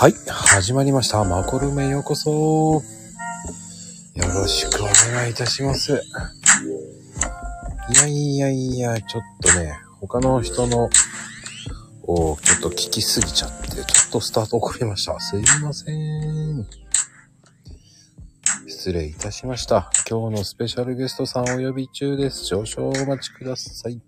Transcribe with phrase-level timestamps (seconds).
[0.00, 1.24] はい、始まりました。
[1.24, 2.30] マコルメようこそ。
[2.30, 2.82] よ
[4.32, 5.92] ろしくお願いいたします。
[5.92, 5.96] い
[7.98, 10.88] やいやいや、ちょっとね、他の人の
[12.04, 15.18] をちょっと聞きすぎちゃって、ちょっとスタート遅れました。
[15.18, 16.64] すいません。
[18.68, 19.90] 失礼いたしました。
[20.08, 22.44] 今日のスペシャルゲストさんお呼び中です。
[22.44, 24.00] 少々お待ちください。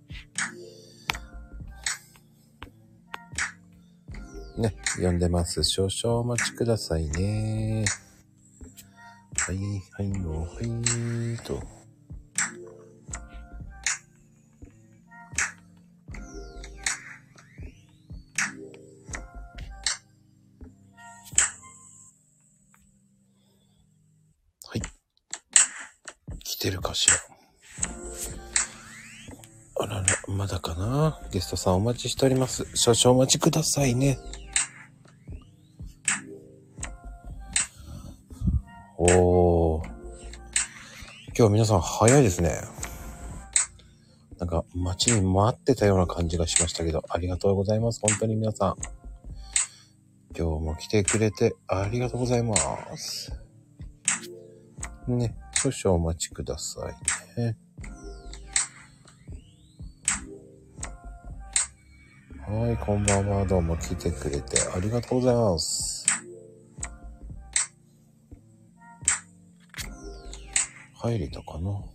[4.99, 5.63] ね、呼んでます。
[5.65, 7.85] 少々お待ちくださいね。
[9.39, 9.59] はい、
[9.93, 10.49] はいの、はい、
[11.45, 11.55] と。
[11.55, 11.61] は
[24.77, 24.83] い。
[26.45, 27.15] 来てるかしら。
[29.83, 31.21] あらら、まだかな？
[31.33, 32.67] ゲストさんお待ちしております。
[32.75, 34.19] 少々お待ちくださいね。
[39.03, 39.89] おー。
[41.35, 42.61] 今日皆さん早いですね。
[44.39, 48.01] なんか待ちに待ってたような感じがしましたけど、ありがとうございます。
[48.03, 48.77] 本当に皆さん。
[50.37, 52.55] 今日も来てくれてありがとうございま
[52.99, 53.33] す。
[55.09, 57.57] ね、少々お待ちくださいね。
[62.47, 63.47] はい、こんばんは。
[63.47, 66.01] どうも来てくれてありがとうございます。
[71.03, 71.89] 入れたかなよ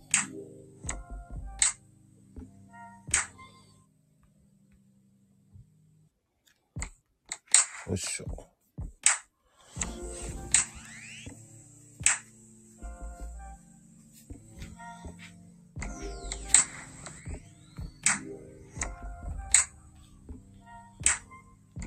[7.94, 8.26] いしょ。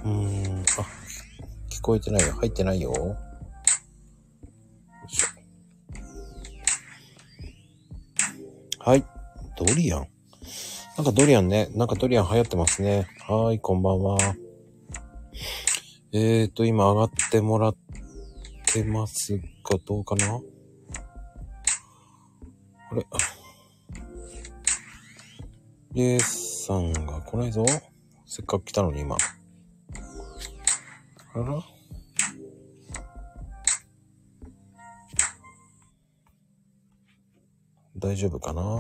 [0.02, 0.64] うーん、あ、
[1.70, 2.34] 聞こえてないよ。
[2.36, 2.94] 入ってないよ。
[8.90, 9.06] はい。
[9.56, 10.08] ドリアン。
[10.98, 11.70] なんかドリアンね。
[11.76, 13.08] なんかドリアン流行ってますね。
[13.28, 14.18] はい、こんばんは。
[16.12, 17.76] えーと、今上がってもらっ
[18.74, 19.44] てますが、
[19.86, 20.42] どうかな？
[22.90, 23.06] あれ？
[25.94, 27.64] レイさんが来ないぞ。
[28.26, 29.18] せっかく来たのに今。
[31.36, 31.64] あら？
[37.98, 38.80] 大丈夫かな？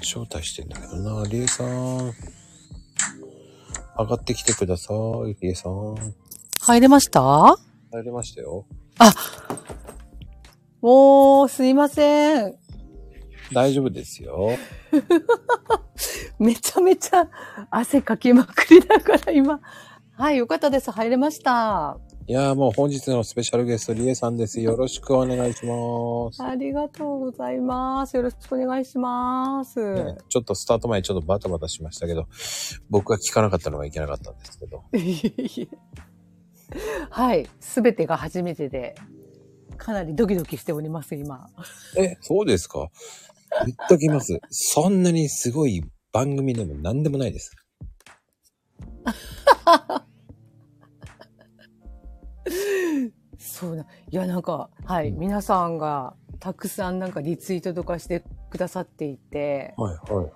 [0.00, 1.26] 招待してんだけどな。
[1.28, 2.12] リエさん。
[3.96, 4.92] 上がってきてくださ
[5.26, 5.94] い、リエさん。
[6.60, 7.20] 入れました？
[7.20, 7.56] 入
[8.04, 8.66] れましたよ。
[10.82, 12.54] おー、すいません。
[13.52, 14.50] 大丈夫ですよ。
[16.38, 17.28] めちゃめちゃ
[17.70, 19.60] 汗かきまくりだから今。
[20.16, 20.92] はい、よかったです。
[20.92, 21.98] 入れました。
[22.26, 24.60] いやーもう本日のスペシャルゲスト、リエさんです。
[24.60, 26.40] よろしくお願いします。
[26.42, 28.16] ありがとうございます。
[28.16, 29.94] よろしくお願いします。
[30.04, 32.28] ねちょっとスタート前ちょっとバタバタしましたけど、
[32.90, 34.84] 僕が聞かなかったのがいけなかったんですけど。
[37.10, 38.94] はい、すべてが初めてで、
[39.76, 41.48] かなりドキドキしております、今。
[41.98, 42.88] え、そうですか？
[43.66, 44.38] 言っときます。
[44.50, 45.82] そんなにすごい
[46.12, 47.50] 番組でも何でもないです。
[53.38, 53.82] そうな。
[53.82, 60.32] いや、なんか、はい、皆さんがたくさんなんかリツイートとかしてくださっていて、はい、はい。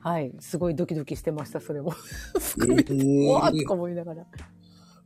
[0.00, 1.92] はい、すごいドキドキしてました、それも。
[2.38, 4.26] すえごい、ーわーとか思いながら。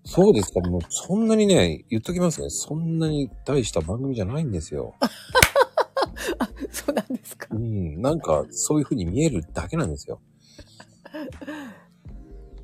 [0.05, 2.51] そうですかもうそんなにね、言っときますね。
[2.51, 4.95] そんなに大した番組じゃないんですよ。
[6.39, 7.59] あ、そうなんですかう。
[7.59, 10.21] ん、なんかそういう風に見えるだけなんですよ。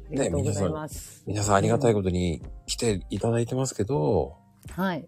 [0.08, 1.24] ありがとうございます。
[1.26, 4.36] 皆さんありがたいことに来ていただいてますけど、
[4.70, 5.06] はい。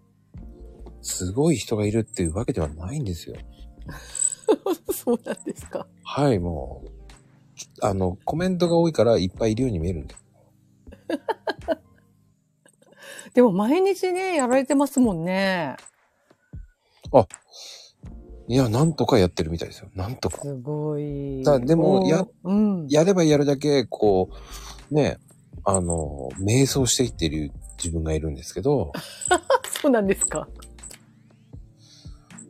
[1.01, 3.35] すごい人がいるっていうわけではないんですよ。
[4.93, 5.87] そうなんですか。
[6.03, 6.89] はい、もう、
[7.81, 10.25] あの、コメントが多いからいっぱいいるように見えるんです。
[13.33, 15.77] でも毎日ね、やられてますもんね。
[18.49, 19.91] いや、なんとかやってるみたいですよ。
[19.93, 20.41] なんとか。
[20.41, 21.43] すごい。
[21.43, 22.87] だでもや、うん。
[22.89, 24.35] やればやるだけ、こう、
[24.91, 25.17] ね、
[25.63, 28.91] あの、瞑想していっている自分がいるんですけど、
[29.81, 30.47] そうなんですか。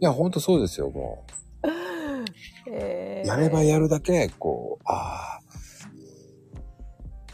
[0.02, 1.26] いや、ほんとそうですよ、も
[2.68, 3.28] えう。
[3.28, 5.42] やればやるだけ、こう、ああ、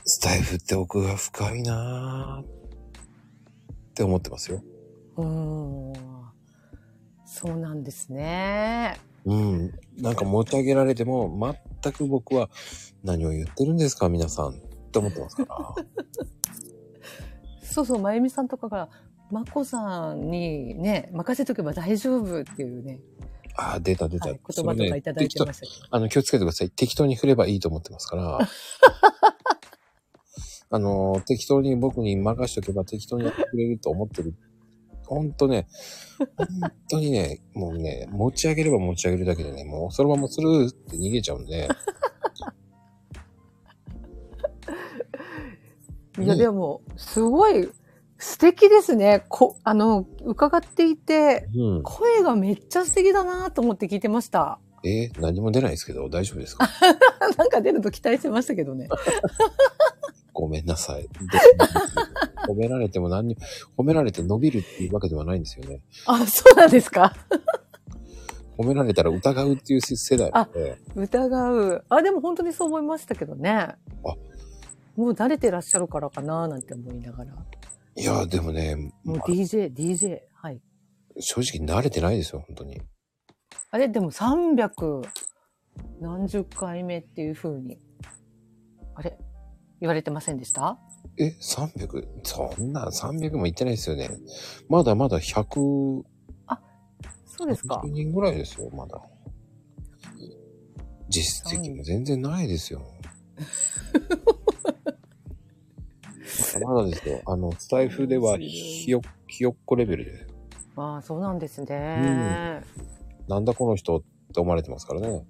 [0.03, 2.47] スタイフって奥が深いなーっ
[3.93, 4.61] て思ってますよ。
[5.17, 5.93] うーん。
[7.25, 8.99] そうなんですね。
[9.25, 9.71] うん。
[9.97, 12.49] なんか持ち上げられても、全く僕は
[13.03, 14.49] 何を言ってるんですか、皆さん。
[14.49, 14.53] っ
[14.95, 15.75] て思ってますから。
[17.61, 18.89] そうそう、まゆみさんとかが、
[19.29, 23.01] まこさんにね、任せとけば大丈夫っていうね、
[23.57, 24.29] ああ、出た出た。
[24.29, 25.87] はい、言葉とかいただいてましたけど。
[25.89, 26.69] あの、気をつけてください。
[26.69, 28.39] 適当に振ればいいと思ってますから。
[30.71, 34.35] あの、適当に僕に任しとけば適当にやってくれると思ってる。
[35.05, 35.67] ほんとね、
[36.35, 41.69] 本当にね、もうね、持ち上げれば持ち上げるだけでね、もうそのままスルーって逃げちゃうんで、
[46.17, 47.69] いや、ねでも、すごい
[48.17, 49.25] 素敵ですね。
[49.29, 51.83] こ、あの、伺っていて、うん。
[51.83, 54.59] 声がめっちゃ素敵だなと思って聞いてました。
[54.83, 56.69] えー何も出ないですけど、大丈夫ですか？
[57.37, 58.87] なんか出ると期待してましたけどね。
[60.31, 61.03] ごめんなさい。
[61.03, 61.09] で
[62.47, 63.37] 褒められても何に、
[63.77, 65.81] 褒められて伸びるっていうわけではないんですよね。
[66.05, 67.15] あ、そうなんですか
[68.57, 71.85] 褒められたら疑うっていう世代なので、疑う。
[71.89, 73.75] あ、でも本当にそう思いましたけどね。
[74.95, 77.33] もう慣れてらっしゃるからかななんて思いながら。
[77.97, 80.19] いや、でもね、もう DJ、DJ。
[80.33, 80.61] はい。
[81.19, 82.81] 正直慣れてないですよ、本当に。
[83.71, 85.03] あれ、でも300
[85.99, 87.79] 何十回目っていう風に、
[88.95, 89.17] あれ？
[89.81, 90.79] 言われてませんでした？
[91.17, 92.07] え、300?
[92.23, 94.09] そんな300もいってないですよね。
[94.69, 96.03] まだまだ100、
[97.37, 97.91] そうですか100。
[97.91, 99.01] 人ぐらいですよ、まだ。
[101.09, 102.81] 実績も全然ないですよ。
[106.65, 107.21] まだですよ。
[107.25, 110.27] あの、スタイフではひよ、ひよっこレベルで。
[110.77, 112.63] ああ、そうなんですね。
[113.27, 114.01] なんだこの人っ
[114.33, 115.25] て思われてますからね。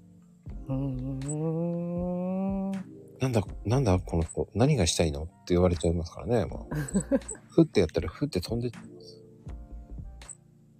[0.67, 2.71] うーん。
[3.19, 6.75] なんだ、なんだこの人、何がしたいのって言われちゃいますからね、もう。
[7.49, 9.23] ふってやったらふって飛んでっちゃいます。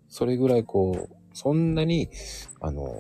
[0.10, 2.10] それぐらいこう、そんなに、
[2.62, 2.94] あの、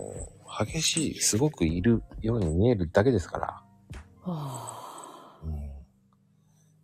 [0.65, 3.47] 激しい、すごくいるように見えるだけですから。
[3.47, 3.63] は
[4.23, 4.84] あうん、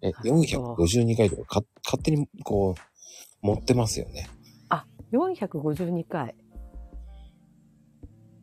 [0.02, 4.30] え、なるほど452回とかか勝手にこう、持ってますよね。
[5.12, 6.36] 452回。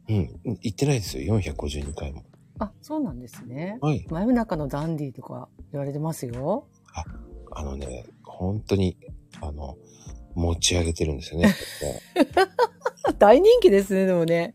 [0.08, 0.40] うん。
[0.62, 2.24] 言ってないですよ、452回も。
[2.58, 3.78] あ、そうなんですね。
[3.80, 4.06] はい。
[4.08, 6.68] 真夜中のダンディとか言われてますよ。
[7.52, 8.96] あのね、本当に、
[9.40, 9.76] あの、
[10.34, 11.54] 持ち上げてるんですよね。
[13.18, 14.54] 大人気ですね、でもね。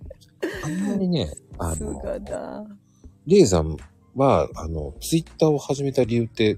[0.63, 2.67] あんまりね、あの。
[3.25, 3.77] レイさん
[4.15, 6.57] は、あの、ツイッターを始めた理由って、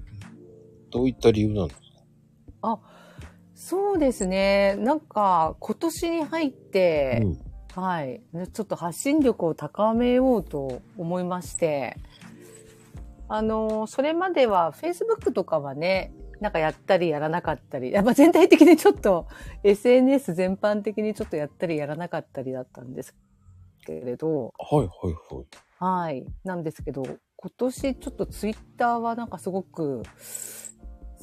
[0.96, 2.80] どういった理由なんですか
[3.54, 4.76] そうですね。
[4.76, 7.82] なんか、今年に入って、うん。
[7.82, 8.22] はい。
[8.52, 11.96] ちょっと発信力を高めようと思いまして、
[13.28, 19.26] あの、それまでは Facebook とかはね、なんかやったりやらなかったり、やっぱ全体的にちょっと
[19.64, 23.14] SNS 全般的にちょっとやったりやらなかったりだったんです
[23.84, 25.46] けれど、はいはいはい。
[25.78, 26.26] はい。
[26.44, 30.02] なんですけど、今年ちょっと Twitter はなんかすごく、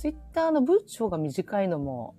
[0.03, 2.13] Twitter の文章が短いのも、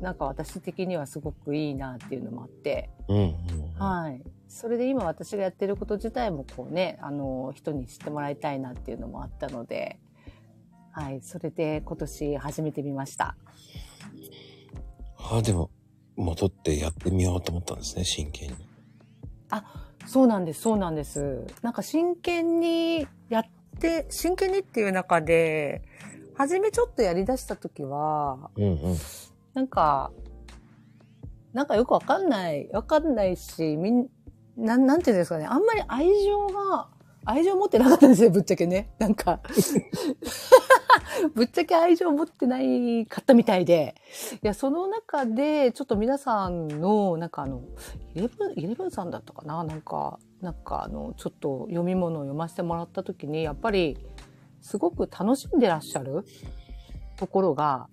[0.00, 3.74] なんか私的にはすごくいいなっていうのもあって、うんうん、うん。
[3.78, 4.20] はい。
[4.48, 10.00] それで今私がやってること自体もこうね、あの、人に知ってもらいたいなっていうのもあったので、
[10.90, 11.20] はい。
[11.22, 13.36] それで今年始めてみました。
[15.16, 15.70] ああ、でも、
[16.16, 18.56] 戻ってやってみようと思ったんですね、真剣に。
[20.06, 21.46] そうなんです、そうなんです。
[21.62, 23.44] なんか真剣にやっ
[23.78, 25.82] て、真剣にっていう中で、
[26.34, 28.96] 初めちょっとやり出した時は、うんうん。
[29.54, 30.10] なんか、
[31.52, 34.08] なんかよくわかんない、わかんないし、みん、
[34.56, 36.88] なん、なんていうんですかね、あんまり愛情が、
[37.24, 38.90] 愛情持ってなかったんですよ、ぶっちゃけね。
[38.98, 39.40] なんか、
[41.34, 43.94] ぶっちゃけ愛情持ってないかったみたいで。
[44.42, 47.62] いや、その中で、ちょっと皆さんの、なんかあの、
[48.14, 53.98] イレブン、イレブンさんだったかななんか、なんかあの、ちょっと読み物を読ませてもらった時に、やっぱり、
[54.62, 56.24] すごく楽しんでらっしゃる
[57.18, 57.88] ところが、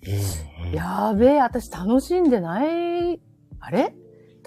[0.61, 3.19] うんうん、やべえ、私楽しんでない、
[3.59, 3.93] あれ？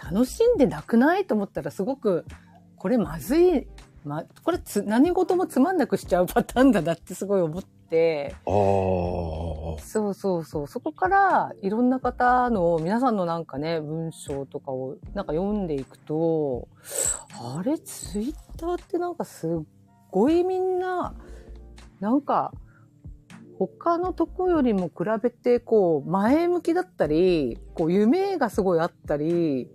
[0.03, 1.27] 楽しんでなくない？
[1.27, 2.25] と思ったらすごく、
[2.77, 3.69] これまずい、
[4.05, 8.53] ま、これつ、何事もつまんなくしちゃうパターンだなってすごい思って、ああ。
[9.81, 16.67] そうそうそう、そこからいろんな方の、皆さんのなんかね、文章とかをなんか読んでいくと、
[17.31, 19.51] あれ、ツイッターってなんかすっ
[20.11, 21.15] ごいみんな、
[22.03, 22.53] なんか、
[23.61, 29.71] 他のとこよりも比べて、こう、前向きだったり、こう、夢がすごいあったり、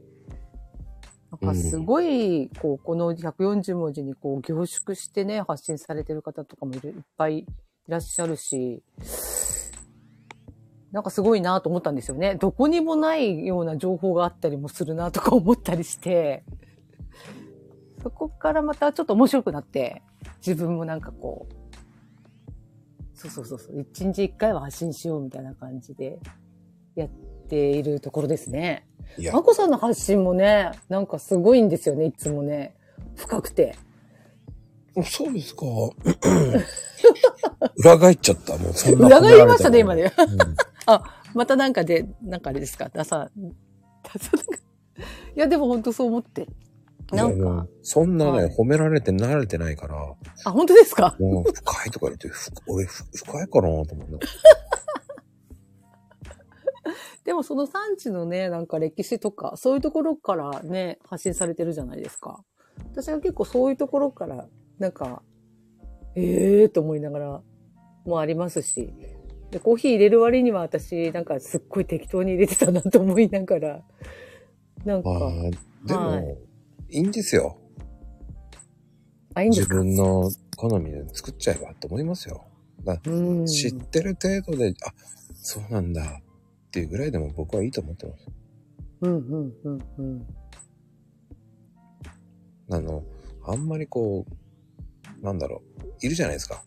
[1.32, 7.46] なんかすごい、こう、この140文字にこう、凝縮してね、発信されてる方とかもいるいっぱいい
[7.88, 8.84] らっしゃるし、
[10.92, 12.36] なんかすごいなと思ったんですよね。
[12.36, 16.44] どこにもないような情報があったりもするなとか思ったりして、
[18.04, 20.04] そこからまたちょっと面白くなって、
[20.46, 21.57] 自分もなんかこう、
[23.18, 26.20] そうそうそうそう、一日一回は発信しようみたいな感じで
[26.96, 27.10] やっ
[27.50, 28.88] ているところですね。
[29.34, 32.76] ま、こさんの発信もね、なんかすごいんですよね、いつもね。
[33.16, 33.76] 深くて。
[35.04, 35.66] そうですか。
[37.78, 38.56] 裏返っちゃった。
[38.58, 40.14] もうそんな裏返りましたね、今ね。
[40.18, 40.38] うん
[41.34, 43.30] またなんかで、なんかあれですか、ダサ、
[44.04, 44.56] ダサなんか
[45.36, 46.48] いや、でも本当そう思って。
[47.12, 47.68] なんか。
[47.84, 49.96] そんなね、はい褒められて慣れてないから、
[50.46, 51.16] あ、本当ですか？
[51.20, 54.20] もう深いとか言って、ふ俺ふ深いかなと思うね。
[57.24, 62.44] でもその産地のね、なんか歴史とか、そういうところからね、発信されてるじゃないですか。
[62.92, 64.48] 私は結構そういうところから、
[64.80, 65.22] なんか、
[66.16, 67.42] ええーと思いながら
[68.06, 68.94] もありますし、
[69.52, 73.84] で、コーヒー入れる割には私、なんかすっごい適当に入れてたなと思いながら、
[74.86, 75.10] なんか、
[75.86, 76.38] でも、はい
[76.90, 77.58] い、いんですよ。
[79.34, 79.76] あ、いいんで自すか？
[79.76, 82.46] 分の好みで作っちゃえばと思いますよ。
[83.06, 83.46] うん。
[83.46, 84.94] 知ってる程度で、あ、
[85.34, 86.22] そうなんだ
[86.68, 88.28] っていうぐらいでも僕はいいと思ってます。
[89.02, 90.28] うん、うん、うん、うん。
[92.70, 93.04] あの、
[93.46, 94.26] あんまりこ
[95.22, 96.64] う、なんだろう、いるじゃないですか。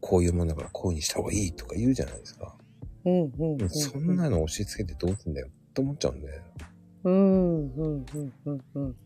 [0.00, 2.56] こういうもんだからこういうにした方がいいとか言うじゃないですか。
[3.04, 3.68] うん、うん。
[3.70, 6.40] そんなの押し付けてどうすんだよって思っちゃうんで。
[7.04, 8.96] うん、うん、うん、うん、うん。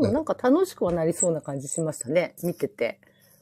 [0.00, 2.34] でもなんか楽しくはなりそうな感じしましたね。
[2.42, 3.00] 見てて。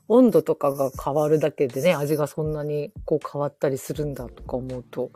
[0.08, 5.12] 温度とかが変わるだけでね、味がそんなにこう変わったりするんだとか思うと、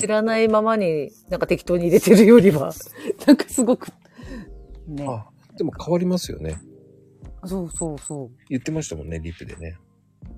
[0.00, 2.72] 知らないままになんか適当に入れてるよりは、
[3.26, 3.88] なんかすごく、
[4.86, 5.04] ね。
[5.08, 6.56] あ、でも変わりますよね。
[7.46, 8.30] そうそうそう。
[8.48, 9.76] 言ってましたもんね、リップでね。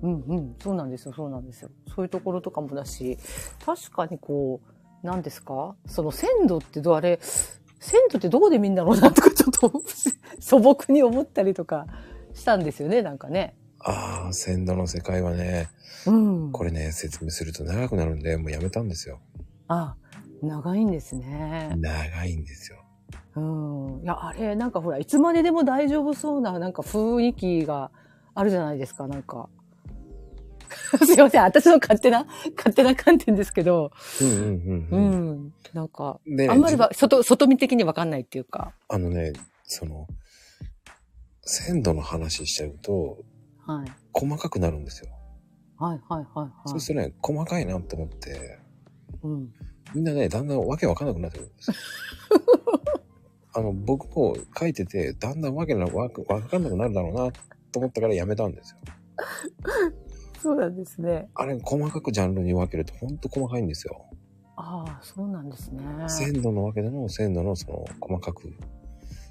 [0.01, 1.69] うんうん、そうなんですよ、そうなんですよ。
[1.95, 3.19] そういうところとかもだし、
[3.63, 5.75] 確かにこう、何ですか？
[5.85, 7.19] その鮮度ってどうあれ、
[7.81, 9.83] 鮮度ってどこで見んだろうなとかちょっと
[10.39, 11.87] 素朴に思ったりとか
[12.33, 13.55] したんですよね、なんかね。
[13.79, 15.67] ああ、鮮度の世界はね、
[16.05, 16.51] うん。
[16.51, 19.19] これね、説明すると長くなるんで、もうやめたんですよ。
[19.67, 19.95] あ、
[20.43, 21.75] 長いんですね。
[21.75, 22.77] 長いんですよ。
[23.35, 23.39] う
[23.99, 24.01] ん。
[24.03, 27.89] いや、あれ、なんかほら、いつまででも大丈夫そうな、なんか雰囲気が
[28.35, 29.49] あるじゃないですか、なんか。
[31.05, 32.25] すいません、私の勝手な、
[32.55, 35.31] 勝手な観点ですけど、うんうんうんううん。
[35.47, 35.53] ん。
[35.73, 38.73] なんか、あんまりは、外、外見的にわかんないっていうか。
[38.87, 40.07] あのね、その、
[41.43, 43.17] 鮮度の話しちゃうと、
[43.65, 43.91] はい。
[44.13, 45.11] 細かくなるんですよ。
[45.77, 46.69] はいはいはいはい。
[46.69, 48.59] そうするとね、細かいなと思って、
[49.23, 49.53] うん。
[49.93, 51.77] みんなね、だんだんわけわかんなくなってくるんですよ。
[53.53, 57.31] あの、僕も書いてて、だんだんわけなわかわかんなくなるだろうな
[57.71, 58.77] と思ったからやめたんですよ。
[60.41, 61.29] そうなんですね。
[61.35, 64.05] あれ、細かくジャンルに分けるとほんと細かいんですよ。
[64.55, 65.83] ああ、そうなんですね。
[66.07, 68.53] 鮮度のわけでも鮮度のその細かく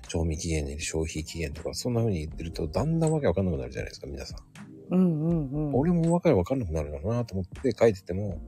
[0.08, 4.94] 賞味期限に消費期限とかそんな風に言ってるとだんだんわけわかんなくなるじゃないですか皆さん。
[4.94, 5.74] うんうんうん。
[5.74, 8.40] 俺もわかるわかんなくなるだろうなと思って書いてても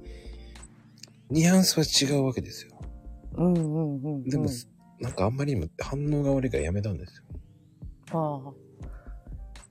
[1.30, 2.72] ニュアンスは違うわけですよ。
[3.36, 4.24] うんうんうんうん。
[4.24, 4.46] でも、
[5.00, 7.24] なんかあんまりにも反応が悪いからやめたんですよ。
[8.12, 8.52] ああ。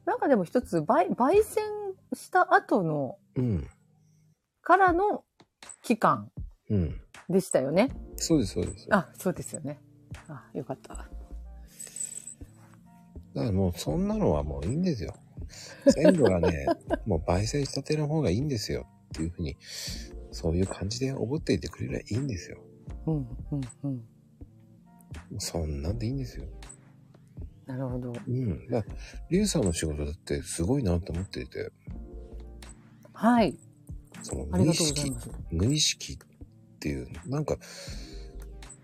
[0.06, 1.64] なんかでも一つ、焙焙煎
[2.14, 3.70] した後の、うん。
[4.62, 5.24] からの
[5.82, 6.32] 期間
[6.70, 7.02] うん。
[7.30, 7.90] でしたよね。
[8.16, 8.88] そうですそうです。
[8.88, 9.82] だかあ、そうですよね。
[10.28, 11.08] あ、よかった。
[13.34, 15.14] らもうそんなのはもういいんですよ。
[15.90, 16.68] 鮮度がね、
[17.06, 19.58] もう焙煎したての方がいいんですよっていうふうに、
[20.32, 22.58] そういう感じで覚っていてくれればいいんですよ。
[23.06, 23.16] うん
[23.52, 24.04] うんうん。
[25.40, 26.46] そんなんでいいんですよ。
[27.66, 28.14] なるほど。
[28.28, 28.68] うん。
[28.68, 28.84] だ
[29.30, 31.72] リュウさんの仕事だってすごいなと思っていて、
[33.14, 33.56] はい。
[34.24, 35.14] その無意識。
[35.52, 36.18] 無意識っ
[36.80, 37.58] ていう、なんか、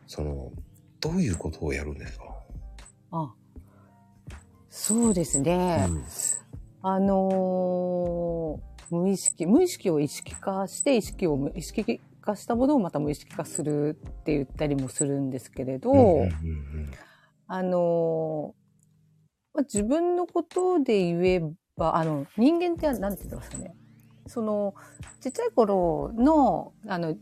[0.06, 0.52] その、
[1.00, 2.26] どういうことをやるんですか、
[3.12, 3.34] あ、
[4.70, 5.90] そうですね。
[6.82, 16.32] あのー無意識、無意識を意識化して、意識を無意識化したものをまた無意識化するって言ったりもするんですけれど、うんうんうん
[17.48, 18.67] あのー
[19.58, 21.42] まあ自分のことで言え
[21.76, 23.76] ば、あの、人間って何て言ってますかね。
[24.28, 24.76] その、
[25.20, 27.16] ちっちゃい頃の、あの、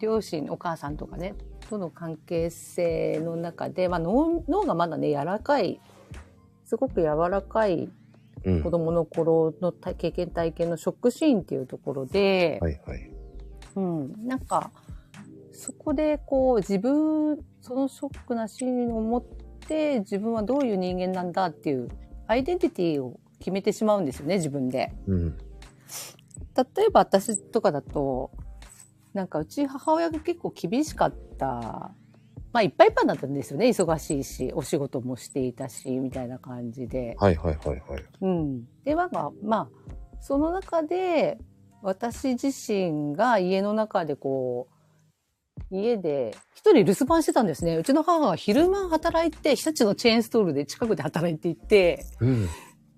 [0.00, 1.34] 両親、お母さんとかね、
[1.68, 5.78] との関係性の中で、まあ脳、脳がまだね、柔らかい、
[6.64, 7.90] すごく柔らかい
[8.44, 13.10] うん子供の頃の体経験体験のショックシーンっていうところで、はいはい。
[13.76, 14.70] うん、なんか、
[15.52, 19.24] そこでこう自分、そのショックなシーンを持っ
[19.68, 21.88] て自分はどういう人間なんだっていう
[22.26, 24.92] アイデンティティを決めてしまうんですよね、自分で。
[25.06, 25.38] うん。
[26.76, 28.32] 例えば私とかだと、
[29.14, 31.92] なんかうち母親が結構厳しかった。
[32.52, 33.66] まあいっぱいいっぱいだったんですよね。
[33.68, 37.14] 忙しいし、お仕事もしていたし、みたいな感じで。
[37.18, 38.04] はいはいはいはい。
[38.22, 38.64] うん。
[38.84, 39.68] で、まあ、
[40.20, 41.38] その中で、
[41.82, 44.74] 私自身が家の中でこう、
[45.70, 47.76] 家で一人留守番してたんですね。
[47.76, 52.48] うちの母は昼間働いて、日立のチェーンストールで近くで働いていて、うん。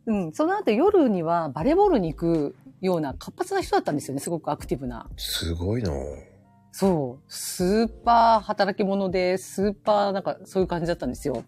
[0.06, 0.32] うん。
[0.32, 4.20] その後夜にはバレーボールに行くような活発な人だったんですよね。
[4.20, 5.08] すごくアクティブな。
[5.16, 5.92] すごいな
[6.72, 7.24] そう。
[7.28, 11.44] スーパー働き者で、スーパーなんかそういう感じだったんですよ。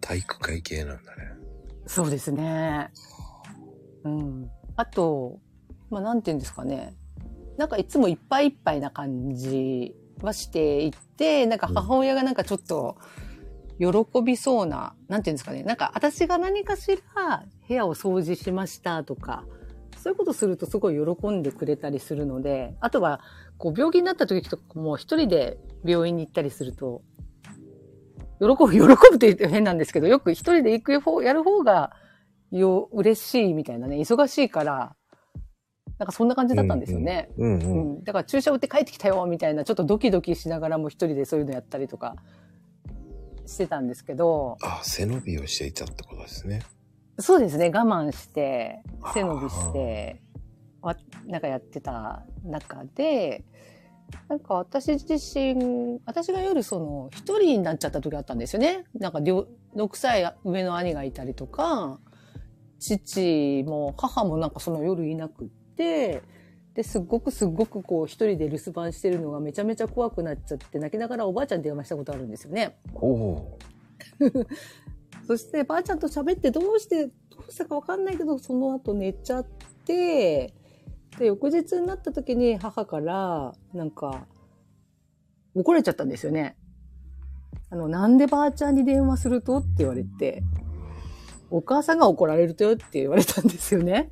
[0.00, 1.32] 体育会系なんだね。
[1.86, 2.90] そうですね。
[4.04, 4.50] うん。
[4.76, 5.40] あと、
[5.90, 6.94] まあ、なんて言うんですかね。
[7.56, 12.96] なんかいつもいっぱいいっぱいな感じはしていて、なんか母親がなんかちょっと
[13.78, 15.62] 喜びそうな、なんて言うんですかね。
[15.62, 19.44] なんか私が何かしら部屋を掃除しましたとか、
[19.98, 23.20] そういうことするとすごい喜んでくれたりするので、あとは、
[23.56, 27.02] こう病気になった時とかも一人で病院に行ったりすると、
[28.40, 31.92] 喜ぶ、 喜ぶって言って変なんですけど、よく一人で行く方、やる方が、
[32.50, 34.96] よ、嬉しいみたいなね、忙しいから、
[35.98, 37.28] なんかそんな感じだったんですよね。
[37.36, 37.64] うんう。
[37.64, 38.04] うんん。
[38.04, 42.16] だから注射打って帰ってきたよ、みたいな、ちょっとドキドキしながらも一人でそういうのやったりとか
[43.46, 46.62] してたんですけど、あ、背伸びをしていたってことですね。
[47.18, 48.80] そうですね、我慢して、
[49.12, 50.20] 背伸びして、
[50.80, 53.44] わなんかやってた中で、
[54.28, 58.84] なんか私自身、私が夜その一人になっちゃった時あったんですよね。
[58.94, 61.98] なんか両6歳上の兄がいたりとか、
[62.78, 66.22] 父も母もなんかその夜いなくって、
[66.74, 72.78] で、すっごくすっごくこう一人で留守番してるのがめちゃめちゃ怖くなっちゃって泣きながらおばあちゃんに電話したことあるんですよね。
[72.94, 73.58] おお
[75.26, 77.12] そしてばあちゃんと喋ってどうして、ど
[77.48, 79.46] うしたかわかんないけど、その後寝ちゃっ
[79.84, 80.54] て、
[81.18, 84.26] で、翌日になった時に母から、なんか、
[85.54, 86.56] 怒られちゃったんですよね。
[87.70, 89.58] あの、なんでばあちゃんに電話すると？
[89.58, 90.42] って言われて、
[91.50, 94.10] お母さんが怒られるとよって言われたんですよね。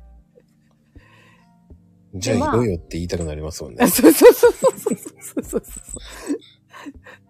[2.15, 3.87] じゃああいろよって言いたくなりますもんねあ。
[3.87, 5.63] そ うそうそうそうそうそうそうそう。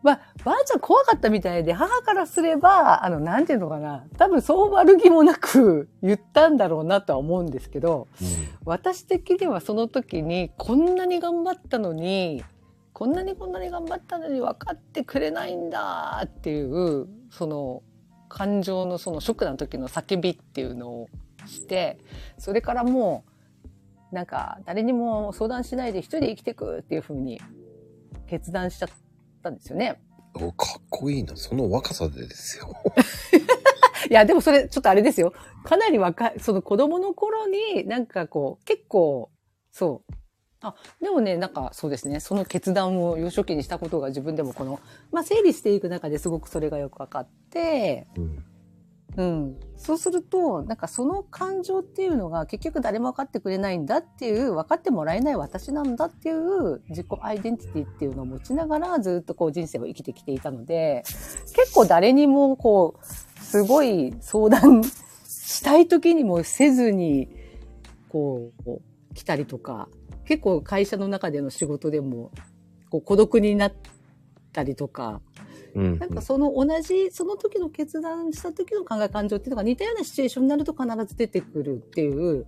[0.03, 8.07] まあ、ばあちゃん怖かったみたいで、母からすれば、あの、なんていうのかな、多分そう悪気もなく言ったんだろうなとは思うんですけど、
[8.65, 12.43] 私的にはその時に、こんなに頑張ったのに、
[12.93, 17.83] こんなにこんなに頑張ったのに分かってくれないんだっていう、その、
[18.29, 21.09] 感情のそのショックな時の叫びっていうのを
[21.45, 21.97] して、
[22.37, 23.31] それからもう、
[24.11, 27.41] なんか誰にも相談しないで一人で生きてくっていう風に
[28.27, 28.89] 決断しちゃっ
[29.43, 30.01] たんですよね。
[30.35, 31.35] うん、おかっこいいな。
[31.35, 32.75] その若さでですよ。
[34.09, 35.33] いや、でもそれちょっとあれですよ。
[35.63, 39.31] かなり若い、その子供の頃になんかこう、結構、
[39.71, 40.13] そう。
[40.61, 44.79] あ、でもね、なんかそうですね、その決断を幼少期にしたことが自分でもこの、
[45.11, 48.43] まあ整理していく中ですごくそれがよく分かって、うん。
[49.17, 49.59] うん。
[49.77, 61.03] そうすると、なんかその感情っていうのが結局誰も分かってくれないんだっていう、分かってもらえない私なんだっていう自己アイデンティティっていうのを持ちながらずっとこう人生を生きてきていたので、
[61.55, 64.83] 結構誰にもこう、すごい相談
[65.25, 67.27] したい時にもせずに、
[68.09, 68.81] こう、
[69.15, 69.89] 来たりとか、
[70.25, 72.29] 結構会社の中での仕事でも、
[72.91, 73.73] こう孤独になっ
[74.53, 75.21] たりとか、
[75.75, 75.99] うん。
[75.99, 82.45] なんかその同じ、その時の決断した時の考え感情っていうのが似たようなシチュエーションになると必ず出てくるっていう、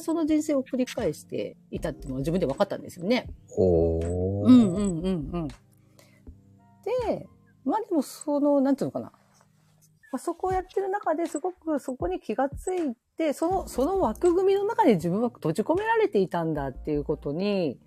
[0.00, 3.28] その人生を繰り返していたっていうのは自分で分かったんですよね。
[3.48, 4.06] ほー。
[4.46, 5.48] うんうんうんうん。
[5.48, 7.28] で、
[7.64, 9.12] まあでもその、なんていうのかな。
[10.12, 17.78] まあ、そこをやってる中ですごくそこに気がついて、その、その枠組みの中で自分は閉じ込められていたんだっていうことに、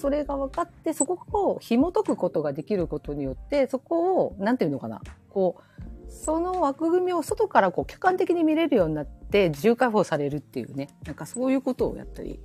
[0.00, 1.18] それが分かって、そこ
[1.52, 5.00] を紐解くことができることによって、そこを、なんていうのかな。
[5.28, 10.88] こう、その枠組みを外からこう客観的に見れるようになって自由解放されるっていうね。
[11.04, 12.40] なんかそういうことをやったり。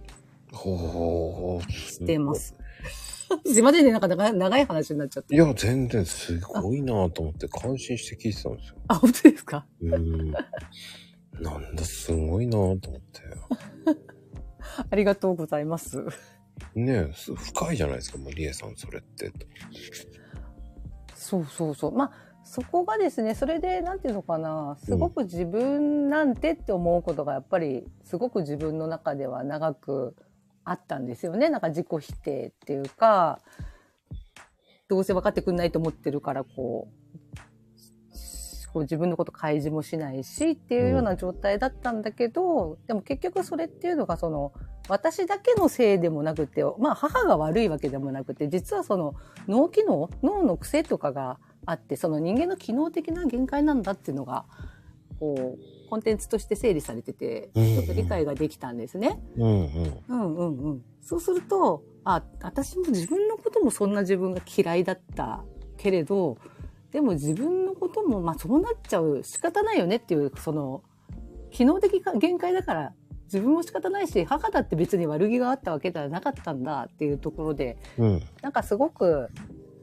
[1.70, 2.54] してます。
[3.46, 5.34] すいませんね、なんか長い長い話になっちゃって。
[5.34, 8.76] いや、全然すごいなと思って感心して聞いてたんですよ。
[8.88, 9.66] あ、本当ですか？
[9.82, 10.32] うん。
[10.32, 13.22] なんだ、すごいなと思って。
[14.90, 16.06] ありがとうございます。
[16.76, 19.32] ねえ、す深いじゃないですか、もうリエさん、それって。
[21.16, 21.92] そうそうそう。
[21.96, 22.12] まあ、
[22.44, 30.16] そこがですね、それで、なんていうのかな、すごく自分なんてって思うことが、やっぱり、すごく自分の中では長く
[30.64, 31.50] あったんですよね。
[31.50, 33.40] なんか自己否定っていうか、
[34.88, 37.05] どうせ分かってくんないと思ってるから、こう、
[38.76, 44.52] こう自分のこと開示もしないしっていうような状態だったんだけど、でも結局それっていうのがその
[44.90, 49.16] 私だけのせいでもなくて、まあ母が悪いわけでもなくて、実はその
[49.48, 54.44] 脳機能、脳の癖とかがあって、その人間の機能的な限界なんだっていうのが、
[55.22, 59.18] こう、コンテンツとして整理されてて、ちょっと理解ができたんですね。
[59.38, 60.04] うんうん。
[60.10, 60.82] うんうんうん。
[61.02, 65.46] そうすると、あ、私も自分のこともそんな自分が嫌いだった
[65.78, 66.38] けれど、
[66.96, 70.82] でも自分のことも、まあそうなっちゃう仕方ないよねっていう、その、
[71.52, 72.94] 機能的限界だから
[73.26, 78.22] 自分も仕方ないし、母だって別に悪気があったわけではなかったんだっていうところで、うん。
[78.42, 79.28] なんかすごく、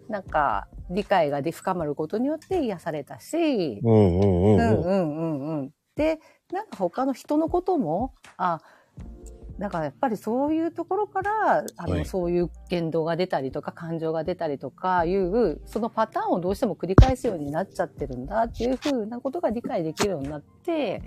[0.08, 3.36] なんか理解がで深まることによって癒されたし、
[3.84, 4.58] うんうんうん。
[4.58, 5.70] うんうんうんうん。
[5.96, 6.18] で、
[6.50, 8.62] なんか他の人のことも、あ、
[9.62, 21.00] だからやっぱりそういうところから、あの、はいそういう言動が出たりとか、感情が出たりとかいう、そのパターンをどうしても繰り返すようになっちゃってるんだっていうふうなことが理解できるようになって、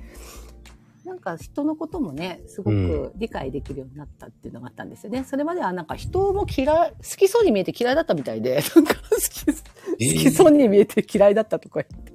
[1.04, 5.26] なんか人のこともね、すごく理解できるようになったっていうのがあったんですよね。
[5.26, 9.54] それまではなんか人も嫌い、好きそうに見えて嫌いだったみたいで、なんか好き、好
[9.98, 12.15] きそうに見えて嫌いだったとか言って。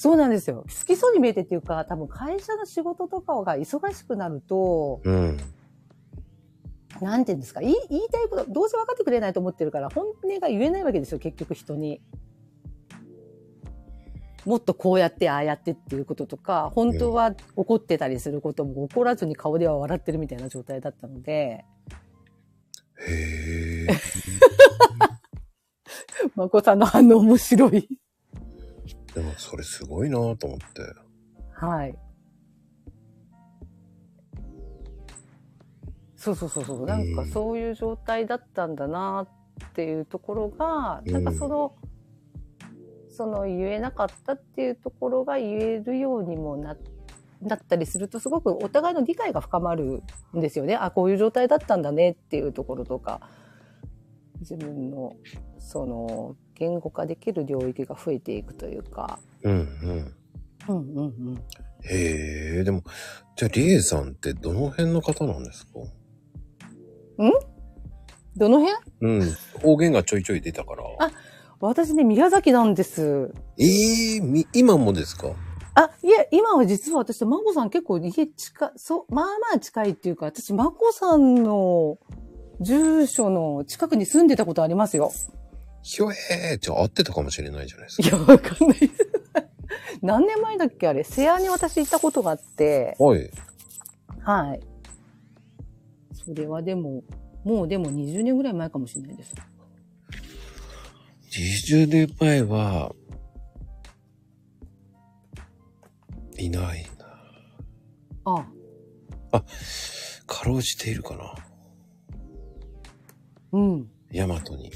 [0.00, 0.64] そうなんですよ。
[0.68, 5.36] 好きそうに見えてっていうか、多分会社の仕事とかが忙しくなると、うん。
[7.00, 7.58] なんて言うんですか？
[7.60, 12.00] 言い、言いたいこと、どうせ分かってくれないと思ってるから、本音が言えないわけですよ、結局人に。
[14.44, 21.64] もっとこうやって、ああやってっていうこととか、本当は怒ってたりすることも怒らずに顔では笑ってるみたいな状態だったので、へ
[23.08, 23.88] え。
[26.36, 27.88] まこさんの反応面白い。
[29.14, 30.82] でもそれすごいなと思って。
[31.54, 31.98] はい。
[36.16, 36.86] そうそうそうそう。
[36.86, 39.26] なんかそういう状態だったんだな
[39.64, 41.74] っていうところが、うんなんかその、
[43.08, 46.76] その言えなかったっていうところが言えるようにもな
[47.42, 50.02] だったりするとすごくお互いの理解が深まる
[50.36, 50.76] んですよね。
[50.76, 53.20] あ、こういう状態だったんだねっていうところとか、
[54.40, 55.16] 自分の
[55.58, 59.18] その言語化できる領域が増えていくというか。
[59.42, 60.14] うんうん。
[60.68, 61.34] うんうんうん。
[61.84, 62.82] へえ、でも、
[63.36, 65.72] じゃあ、リエさんってどの辺の方なんですか？
[68.36, 68.76] どの辺？
[69.00, 69.32] うん。
[69.62, 70.82] 方言がちょいちょい出たから。
[70.98, 71.10] あ
[71.60, 73.32] 私ね、宮崎なんです。
[73.58, 75.32] ええみ、今もですか？
[75.74, 81.98] あ、いや、今は実は私とまこさん結構家近い、そう、まあまあ近いっていうか、私、まこさんの
[82.60, 85.12] 住所の近くに住んでたことありますよ。
[85.88, 88.08] ひょえーじゃあ合ってたかもしれないじゃないですか。
[88.08, 88.78] いや、わかんない。
[90.02, 93.30] 何年前だっけあれ、瀬谷に私行ったことがあって、はい。
[94.20, 94.60] はい。
[96.12, 97.04] それはでも、
[97.42, 99.34] もうでも20年ぐらい前かもしれないです。
[101.70, 102.94] 20年前は、
[106.36, 106.86] いない
[108.26, 108.46] な。
[109.32, 109.42] あ、
[110.26, 111.34] かろうじているかな。
[113.52, 113.90] うん。
[114.12, 114.70] ヤマトに。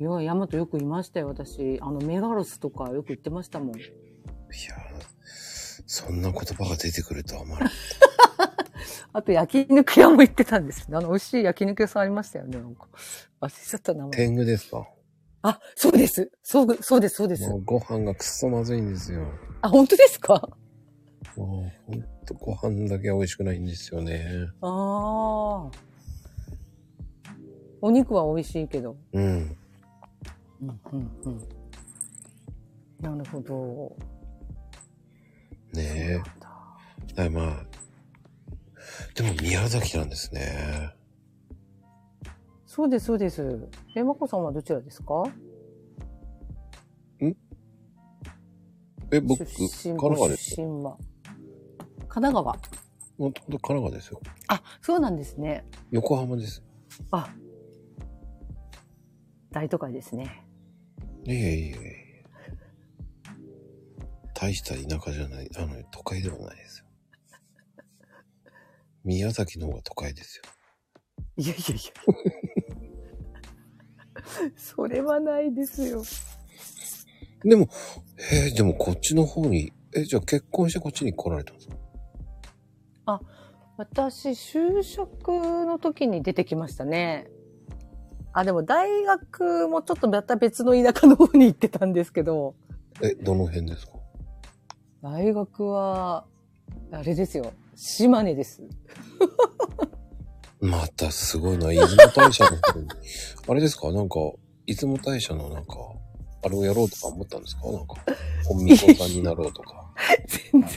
[0.00, 1.78] いや、ヤマトよくいましたよ、私。
[1.80, 3.76] あの、メガロスとかよく言ってましたもん。
[3.76, 7.76] いやー、そんな言葉が出てくるとは思わなかっ
[9.12, 10.86] あと、焼肉屋も行ってたんです。
[10.90, 12.88] あの、美味しい焼肉屋さんありましたよね、なんか。
[13.40, 14.04] 忘れちゃった名た。
[14.06, 14.10] 前。
[14.26, 14.88] 天狗ですか？
[15.42, 16.32] あ、そうです。
[16.42, 19.26] そう、そうです、そうですご飯がくっそまずいんですよ。
[19.60, 20.56] あ、本当ですか？
[21.36, 24.24] もうほんとご飯だけは美味しくないんですよね。
[24.60, 25.70] ああ。
[27.80, 28.96] お肉は美味しいけど。
[29.12, 29.56] うん。
[30.92, 31.38] うん、うん、うん。
[33.00, 33.96] なるほど。
[35.74, 36.22] ねえ。
[37.14, 37.66] だまあ、
[39.14, 40.94] でも宮崎なんですね。
[42.66, 43.68] そうです、そうです。
[43.94, 45.22] え、まこさんはどちらですか？
[49.12, 50.96] え、僕、神奈川です出身は。
[52.08, 52.44] 神奈川。
[52.54, 52.62] もと
[53.18, 54.20] もと神奈川ですよ。
[54.48, 55.64] あ、そうなんですね。
[55.92, 56.64] 横浜です。
[57.12, 57.28] あ、
[59.52, 60.43] 大都会ですね。
[61.26, 62.24] いえいえいえ。
[64.34, 66.84] 大した田舎じゃない、あの、都会ではないですよ。
[69.04, 70.42] 宮崎の方が都会ですよ。
[71.36, 71.82] いやいやいや。
[74.56, 76.02] それはないですよ。
[77.44, 77.68] でも、
[78.32, 83.20] えーでもこっちの方に、え、じゃあ結婚してこっちに来られたんですか？
[83.76, 85.28] 私、就職
[85.66, 87.28] の時に出てきましたね。
[88.34, 92.54] あ、でも大学もちょっとまた別の田舎の方に行ってたんですけど、
[93.02, 93.92] え、どの辺ですか？
[95.02, 96.24] 大学は、
[96.92, 97.52] あれですよ。
[97.76, 98.62] 島根です。
[100.60, 102.88] またすごいな、出雲大社の方に。
[103.48, 103.92] あれですか？
[103.92, 104.16] なんか、
[104.66, 105.74] 出雲大社のなんか、
[106.42, 107.70] あれをやろうとか思ったんですか？
[107.70, 107.94] なんか、
[108.46, 109.92] 本ミコさんになろうとか。
[110.52, 110.70] 全然、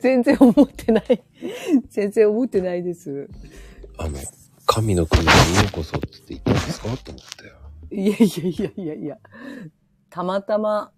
[0.00, 1.22] 全然思ってない。
[1.90, 3.28] 全然思ってないです。
[3.98, 4.18] あの、
[4.66, 5.32] 神の国によ
[5.68, 6.88] うこそって言ったんですか？
[6.98, 7.22] と思っ
[7.88, 7.96] て。
[7.96, 9.18] いやいやいやいやいや。
[10.10, 10.92] たまたま、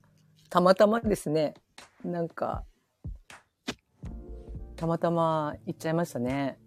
[0.50, 1.54] たまたまですね。
[2.04, 2.64] なんか、
[4.76, 6.58] たまたま行っちゃいましたね。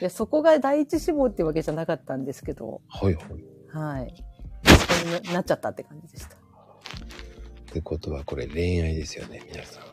[0.00, 3.24] いや、そこが第一志望ってわけじゃなかったんですけど、はいはい。
[3.70, 4.14] はい。
[4.64, 6.36] そこにななっちゃったって感じでした。
[6.36, 6.38] っ
[7.70, 9.84] てことはこれ恋愛ですよね、皆さん。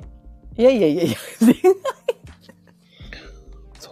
[0.59, 1.45] いやいやいやいや、そ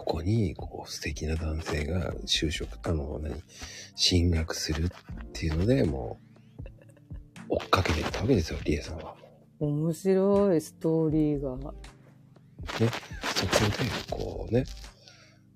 [0.04, 3.34] こに、こう、素敵な男性が就職、あの、何、
[3.96, 4.88] 進学するっ
[5.32, 6.18] ていうので、も
[7.48, 9.14] う、追っかけていったわけですよ、リエさんは。
[9.58, 11.56] 面白いストーリーが。
[13.34, 13.52] そこ
[14.10, 14.64] で、こうね、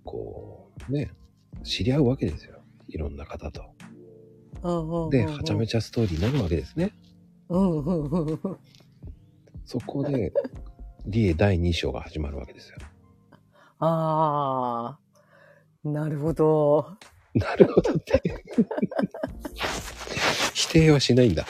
[0.05, 1.11] こう、ね、
[1.65, 2.59] 知り合うわけですよ。
[2.89, 3.63] いろんな方と。
[5.11, 6.93] で、はちゃめちゃストーリーになるわけですね。
[9.65, 10.33] そこで、
[11.07, 12.79] リエ第2章が始まるわけですよ。
[13.81, 14.99] あ
[15.85, 16.97] あ、なるほど。
[17.35, 18.23] なるほどって。
[20.55, 21.47] 否定はしないんだ。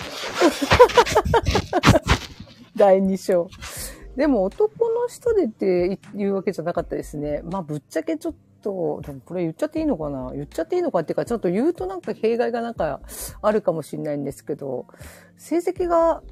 [2.77, 3.49] 第2章。
[4.17, 7.41] でも男の人でって言うわけじゃなかったですね。
[7.45, 10.33] まあぶっちゃけちょっと、でもこれ言っちゃっていいのかな？
[10.35, 13.01] 言っちゃっていいのかっていうか、ちょっと言うとなんか弊害がなんか
[13.41, 14.87] あるかもしれないんですけど、
[15.37, 16.23] 成績が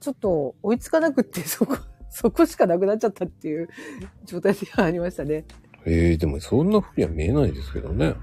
[0.00, 1.78] ちょっと追いつかなくって、そこ、
[2.10, 3.68] そこしかなくなっちゃったっていう
[4.24, 5.44] 状態ではありましたね。
[5.84, 8.14] ええでもそんな風には見えないですけどね。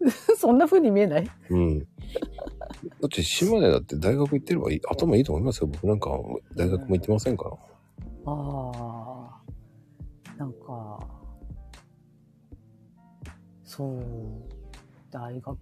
[0.38, 1.30] そんな風に見えない？
[1.50, 1.78] うん。
[1.80, 1.86] だ
[3.06, 5.66] って島根だって大学行ってればいい頭いいと思いますよ。
[5.66, 6.10] 僕なんか
[6.56, 7.56] 大学も行ってませんから。
[8.26, 9.42] あ
[10.28, 10.98] あ、なんか、
[13.64, 14.02] そう、
[15.10, 15.58] 大学。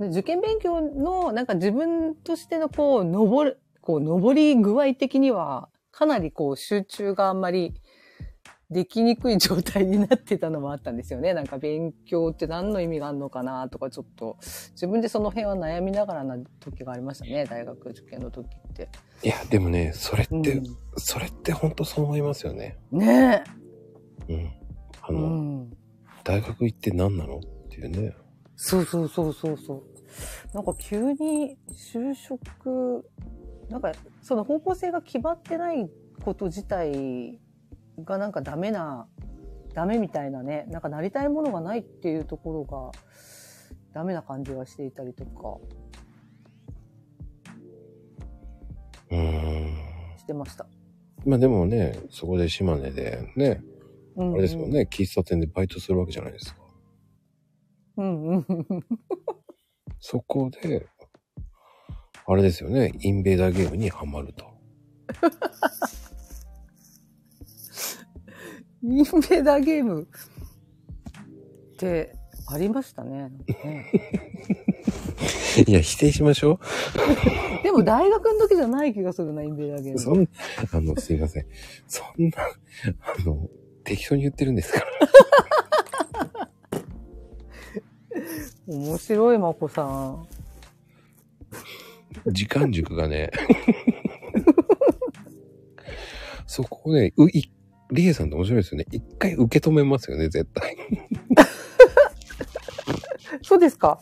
[0.00, 7.74] で受験勉強の、なんか自分としてのこう、登る、こう、登り具合的には、かなりこう、集中があんまり
[8.70, 11.34] できにくい状態になってたのもあったんですよね。
[11.34, 14.36] なんか勉強って何の意味があるのかなとか、ちょっと、
[14.74, 17.46] 自分でその辺は悩みながらな時がありましたね。
[17.46, 18.88] 大学受験の時って。
[19.24, 20.64] いや、でもね、それって、うん
[20.98, 22.76] それって本当そう思いますよね。
[22.92, 23.42] ね
[24.28, 24.36] うん。
[25.02, 25.12] あえ。
[25.12, 25.70] うの、ん。
[26.22, 28.14] 大学行って何なのっていうね。
[28.54, 29.82] そうそうそうそうそう。
[30.54, 33.04] なんか急に就職、
[33.70, 35.90] なんかその方向性が決まってない
[36.24, 37.38] こと自体
[38.04, 39.06] がなんかダメな、
[39.74, 42.92] ダメみたいなね、なんかなりたいものがないっていうところが
[43.92, 45.58] ダメな感じがしていたりとか
[49.10, 49.76] うーん。
[50.16, 50.66] してました。
[51.26, 53.62] まあでもね、そこで島根でね、
[54.16, 54.70] うん、あれですもん。
[54.70, 56.60] ね、喫茶店でバイトするわけじゃないですか。
[57.98, 58.86] うんうんうん。
[60.00, 60.86] そこで、
[62.30, 64.44] あれですよね、インベーダーゲームにハマると。
[68.84, 70.06] インベーダーゲームっ
[71.78, 72.14] て
[72.46, 73.30] ありましたね。
[73.64, 73.90] ね
[75.66, 76.60] いや、否定しましょ
[77.64, 79.94] でも大学の時じゃない気がするな、インベーダーゲーう。
[79.94, 79.98] ム。
[79.98, 80.28] そん、
[80.70, 81.46] あの、すいません。
[81.86, 82.36] そんな、
[83.00, 83.48] あの、
[83.84, 84.86] 適当に言ってるんですから。
[88.66, 90.28] 面白い、まこさん。
[92.26, 93.30] 時間軸がね。
[96.46, 97.50] そこをね、う、い、
[97.90, 98.86] リエさんって面白いですよね。
[98.90, 100.76] 一回受け止めますよね、絶対。
[103.42, 104.00] そうですか？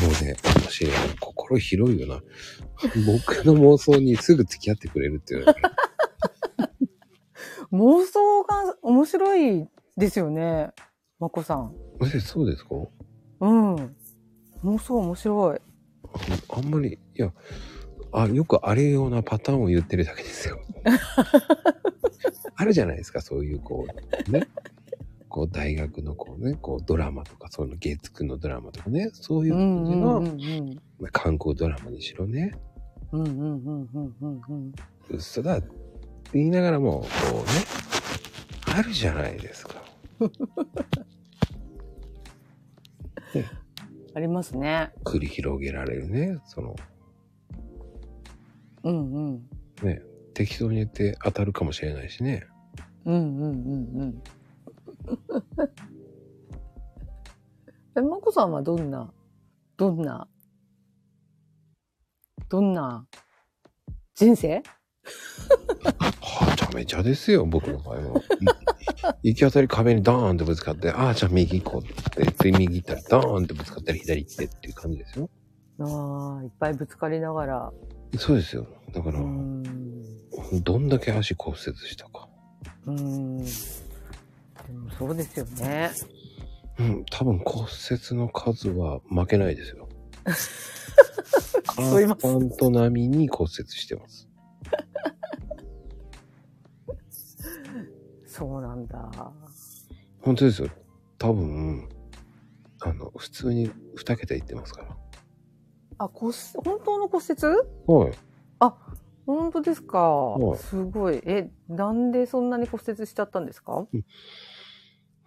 [0.00, 0.92] もうね、面白い。
[1.20, 2.22] 心広いよな。
[3.06, 5.44] 僕の妄想にすぐ付き合ってくれるっていう。
[7.72, 10.70] 妄想が面白いですよね。
[11.18, 11.74] まこさん。
[12.02, 12.70] え、そうですか？
[13.40, 13.74] うん。
[14.64, 15.58] 妄想面白い。
[16.48, 17.32] あんまり、いや、
[18.12, 20.60] あ、よくあるようなパターンを言ってるだけですよ。
[22.56, 23.86] あるじゃないですか、そういう、こ
[24.28, 24.48] う、ね。
[25.28, 30.32] こう、大学のこうね、こう、ドラマとか、そういうの、月9のドラマとかね、そういううんう感じの、んうんう
[30.72, 30.74] ん。
[30.98, 32.52] まあ観光ドラマにしろね、
[33.12, 33.32] うんうんう
[33.70, 34.72] んうんうんうん。
[35.08, 35.68] 嘘だって
[36.34, 37.42] 言いながらも、こうね、
[38.76, 39.74] あるじゃないですか。
[44.14, 44.92] ありますね。
[45.04, 46.74] 繰り広げられるね、その、
[48.82, 49.48] うんうん。
[49.82, 50.02] ね、
[50.34, 52.46] 適当に言って当たるかもしれないしね。
[53.04, 54.22] うんうんうんうん。
[57.96, 59.12] え、まこさんはどんな、
[59.76, 60.28] どんな、
[62.48, 63.06] どんな
[64.14, 64.62] 人生？
[66.20, 68.20] はちゃめちゃですよ、僕の場合は。
[69.22, 75.30] い行き当たり壁にドーンってぶつかって、ああ、じゃあ右行こうって、で、右行ったらドーンってぶつかったら左行ってっていう感じですよ。
[75.80, 77.72] ああ、いっぱいぶつかりながら。
[78.18, 78.66] そうですよ。
[78.92, 79.62] だからう、ん。
[80.62, 82.28] どんだけ足骨折したか。
[82.86, 83.38] うん。
[83.38, 85.90] でもそうですよね。
[86.78, 89.88] うん、多分骨折の数は負けないですよ。
[91.66, 94.28] カ そう言いますーパント並みに骨折してます。
[98.40, 99.10] そうなんだ。
[100.22, 100.70] 本当ですよ。
[101.18, 101.90] 多分、
[102.80, 104.96] あの、普通に2桁いってますから。
[105.98, 107.34] あ、骨折、本当の骨折？
[107.86, 108.14] はい。
[109.26, 110.56] 本当ですかい。
[110.56, 111.20] すごい。
[111.26, 113.74] え、なんでそんなに骨折しちゃったんですか？
[113.74, 113.88] う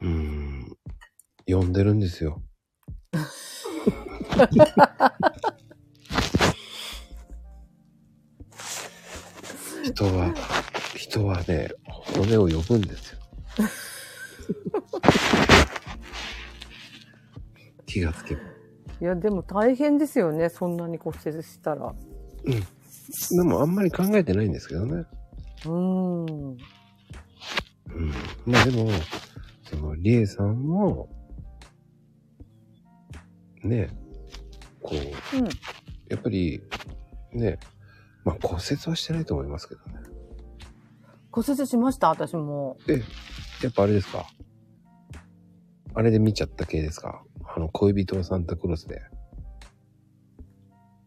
[0.01, 0.75] ーん。
[1.45, 2.41] 呼んでるんですよ。
[9.83, 10.33] 人は、
[10.95, 13.19] 人はね、骨を呼ぶんですよ。
[17.85, 18.41] 気がつけば。
[19.01, 20.49] いや、でも大変ですよね。
[20.49, 21.93] そんなに骨折したら。
[22.43, 22.61] で
[23.43, 25.05] もあんまり考えてないんですけどね。
[25.65, 26.25] うーん。
[26.25, 26.57] うん。
[28.45, 28.89] まあでも、
[29.63, 31.09] その、リエさんも、
[33.63, 33.89] ね、
[34.81, 35.49] こう、うん。
[36.09, 36.61] やっぱり、
[37.33, 37.59] ね、
[38.23, 40.12] まあ骨折はしてないと思いますけどね。
[41.33, 42.77] 骨折しました、私も。
[43.63, 44.27] やっぱあれですか？
[45.95, 47.23] あれで見ちゃった系ですか？
[47.55, 49.01] あの、恋人はサンタクロースで。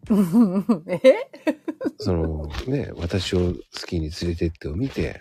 [0.90, 1.30] え？
[1.98, 5.20] その、ね、私を好きに連れてってを見て、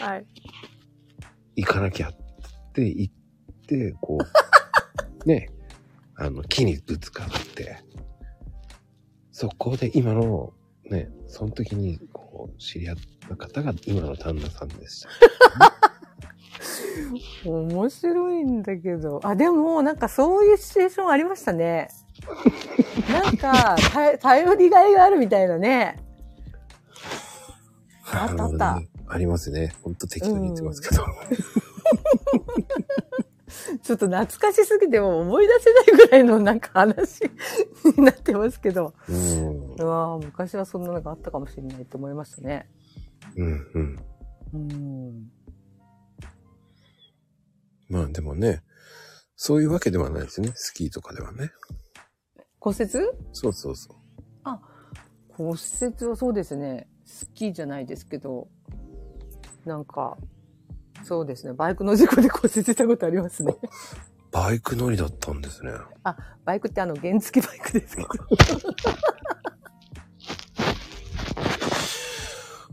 [0.00, 0.26] はい。
[1.56, 2.12] 行かなきゃっ
[2.72, 4.24] て言って、こう、
[5.28, 5.48] ね、
[6.16, 7.78] あの、木にぶつかって、
[9.30, 10.52] そこで今の、
[10.90, 12.00] ね、その時に、
[12.34, 12.96] こう、知り合っ
[13.28, 15.08] た方が今の旦那さんでした。
[17.48, 19.20] 面白いんだけど。
[19.22, 21.88] あ、でも、なんかそういうシチュエーションありましたね。
[23.08, 25.96] なんか、た頼りがいがあるみたいなね。
[28.10, 29.72] あったあったねありますね。
[29.82, 31.04] ほんと適当に言ってますけど。
[33.82, 37.24] ちょっと懐かしすぎても思い出せないぐらいのなんか話
[37.96, 38.94] になってますけど。
[39.08, 39.74] うん。
[39.74, 42.68] うわぁ、昔はそんなのがあったかもしれないと思いましたね。
[43.36, 43.98] うん、うん。
[44.52, 45.30] うん。
[47.88, 48.62] まあでもね、
[49.36, 50.52] そういうわけではないですね。
[50.54, 51.50] スキーとかではね。
[52.60, 52.88] 骨折？
[53.32, 53.96] そうそうそう。
[55.36, 56.88] 骨折はそうですね。
[57.04, 58.48] 好きじゃないですけど、
[59.64, 60.16] なんか、
[61.04, 61.52] そうですね。
[61.52, 63.54] バイクの事故で骨折したことありますね。
[64.32, 65.72] バイク乗りだったんですね。
[66.44, 68.08] バイクってあの原付バイクですけど。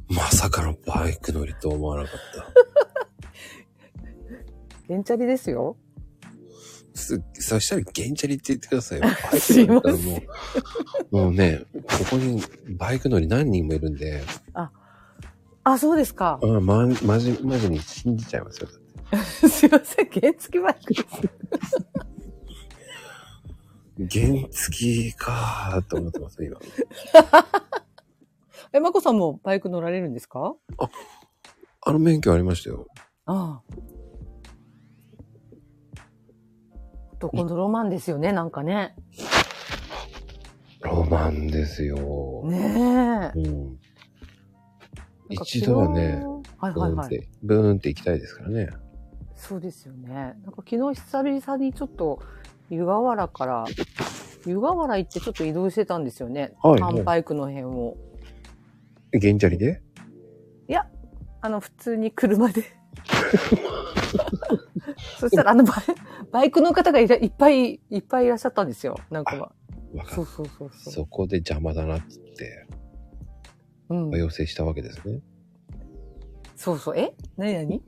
[0.10, 2.46] まさかのバイク乗りと思わなかった。
[4.88, 5.78] 原チャリですよ。
[6.94, 9.06] すそしたら、ゲンチャリって言ってくださいよ。
[9.32, 10.22] バイク乗りだったらも
[11.12, 14.72] う、もうね、ここにバイク乗り何人もいるんで、あ、
[15.78, 16.40] そうですか。
[16.42, 18.68] あま、まじ、まじに信じちゃいますよ。
[19.50, 20.10] すいません。
[20.10, 21.02] 原付バイクで
[24.10, 24.10] す。
[24.10, 26.58] 原付かーと思ってます、今。
[28.74, 30.56] え、まこさんもバイク乗られるんですか？
[31.84, 32.88] あの免許ありましたよ。
[33.26, 33.62] ああ。
[37.14, 38.96] 男のロマンですよね、なんかね。
[40.82, 42.42] ロマンですよ。
[42.46, 43.40] ねえ。
[43.40, 43.80] うん。
[45.32, 46.24] 一度はね、
[46.58, 47.30] はいブーンって、はいはい。
[47.44, 48.70] ブーンって行きたいですからね。
[49.36, 50.14] そうですよね。
[50.14, 52.22] なんか昨日久々にちょっと
[52.70, 53.66] 湯河原から、
[54.46, 56.54] 湯河原行ってちょっと移動してたんですよね。
[56.62, 57.98] はいハンバイクの辺を。
[59.12, 59.82] 原チャリで？
[60.68, 60.88] いや、
[61.42, 62.64] あの、普通に車で。
[65.20, 65.76] そしたら、あのバイ、
[66.32, 68.96] バイクの方がいらいっぱいいっぱいいらっしゃったんですよ。
[69.10, 69.54] なんか、
[69.94, 70.94] わかそうそうそうそう。
[70.94, 72.68] そこで邪魔だなっつって、
[73.92, 74.18] うんお。
[74.18, 75.20] 寄せしたわけですね。
[76.56, 76.98] そうそう。
[76.98, 77.14] え？
[77.38, 77.54] 何？
[77.54, 77.78] 何？
[77.78, 77.82] っ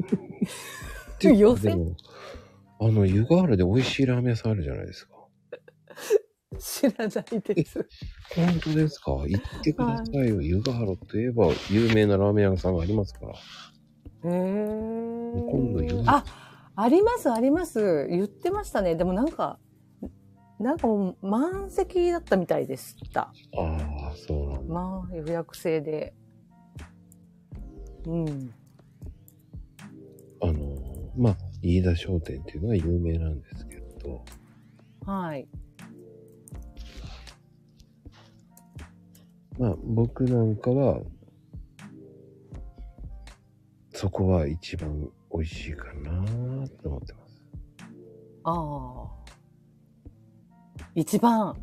[1.20, 1.96] ていうか 寄せでも、
[2.80, 5.14] あの、湯河原で美味しいラーメン屋さんあるじゃないですか。
[6.60, 7.88] 知らないです。
[8.36, 9.12] 本当ですか？
[9.28, 10.42] 行ってくださいよ。
[10.42, 13.34] 湯河原といえば有名なラーメン屋さんがありますから。
[13.34, 13.36] へ
[14.26, 14.30] え。
[14.30, 16.24] 今度湯河あ、
[16.76, 18.08] あります、あります。
[18.10, 18.96] 言ってましたね。
[18.96, 19.60] でもなんか、
[20.64, 23.22] なんかもう満席だったみたいでした。
[23.22, 24.74] ああ、そうなんだ。
[24.74, 26.14] まあ、予約制で。
[28.06, 28.54] うん。
[30.42, 34.24] あの、まあ、飯田商店っていうのが有名なんですけど、
[35.06, 35.48] はい。
[39.60, 41.02] まあ、僕なんかは、
[43.92, 46.26] そこは一番美味しいかな
[46.82, 47.44] と思ってます。
[48.46, 49.23] ああ。
[50.96, 51.56] 一番。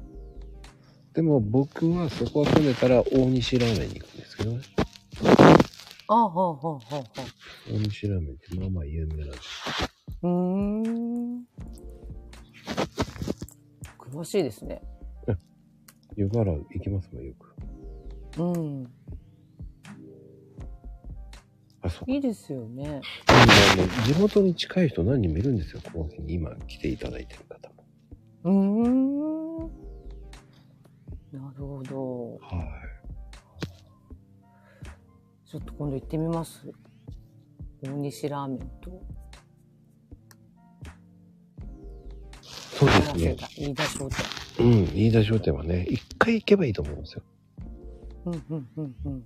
[1.14, 4.62] でも僕はそこは混んでたら大西ラーメンに行くんですけどね。
[6.08, 7.22] ああ、はあ、はあ、はあ。
[7.68, 9.42] 大西ラーメンってまあまあ有名なんです。
[10.22, 11.44] うーん。
[13.98, 14.82] 詳しいですね。
[16.16, 18.42] 湯河原行きますもん、よく。
[18.42, 18.86] うん。
[21.82, 22.10] あ、そう。
[22.10, 22.84] いいですよね。
[22.84, 27.69] でもね地元に近い人何人もいるんですよ、この日に今来ていただいてる方も。
[28.44, 29.58] うーん。
[31.32, 32.38] なるほど。
[32.40, 32.90] はい。
[35.48, 36.70] ちょっと今度行ってみます。
[37.82, 39.02] 大西ラーメンと。
[42.42, 43.36] そうですね。
[43.56, 44.24] 飯田商店。
[44.58, 47.22] うん、飯田商店はね、一回行けばいいと思うんですよ。
[48.26, 49.24] うんうんうんうん。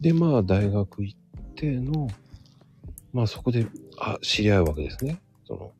[0.00, 1.20] で、まあ、大学行っ
[1.54, 2.08] ての、
[3.12, 3.66] まあそこで、
[3.98, 5.20] あ、知り合うわけですね。
[5.46, 5.72] その、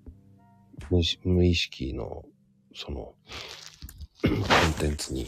[0.91, 2.25] 無意識無意識の、
[2.75, 5.27] その、コンテンツに。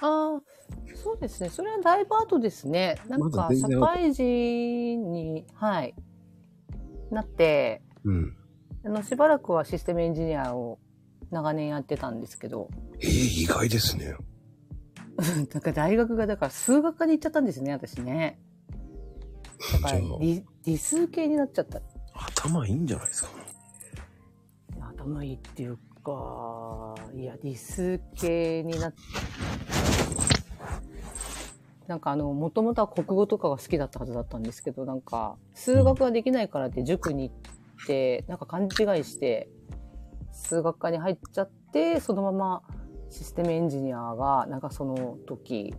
[0.00, 0.40] ああ、
[0.94, 1.50] そうですね。
[1.50, 2.96] それはだいぶ後ですね。
[3.08, 5.94] なんまか、社会人に、はい、
[7.10, 8.36] なって、うん。
[8.84, 10.78] あの、しばらくはシステムエンジニアを
[11.30, 12.68] 長年やってたんですけど、
[13.00, 14.14] えー、意外ですね。
[15.52, 18.40] なんか大学が、だから数学科に行っちゃったんですね、私ね。
[19.72, 21.82] だから理、理数系になっちゃった。
[22.14, 23.30] 頭いいんじゃないですか。
[25.00, 28.94] 頭いいっていうか、いや、理数系になっ
[31.86, 38.66] なんかあの、もともとは国語とかが好きだったはずだったんですけど、なんか、数学ができないからって塾に行って、なんか勘違
[39.00, 39.48] いして、
[40.32, 42.62] 数学科に入っちゃって、そのまま
[43.08, 45.74] システムエンジニアが、なんかその時、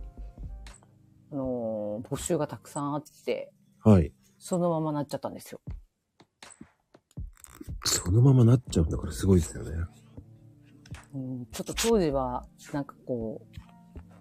[1.30, 3.52] あのー募集がたくさんあって、
[3.82, 4.12] はい。
[4.38, 5.60] そのままなっちゃったんですよ。
[7.84, 9.70] そのままなっちゃうんだからすごいですよね。
[11.14, 13.60] うん、ちょっと当時は、なんかこう、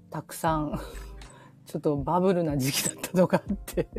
[0.10, 0.80] たくさん、
[1.66, 3.90] ちょっとバブルな時期だったのがあって、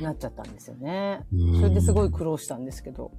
[0.00, 1.26] なっちゃったんですよね。
[1.32, 3.12] うんそれですごい苦労したんですけど。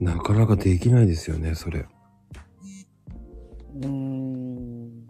[0.00, 1.86] なかなかできないですよね、それ。
[3.74, 5.06] うーん。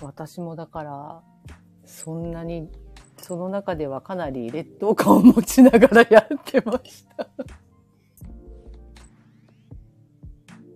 [0.00, 1.22] 私もだから、
[1.84, 2.70] そんなに、
[3.18, 7.28] その中ではかなり劣等感を持ちながらやってました。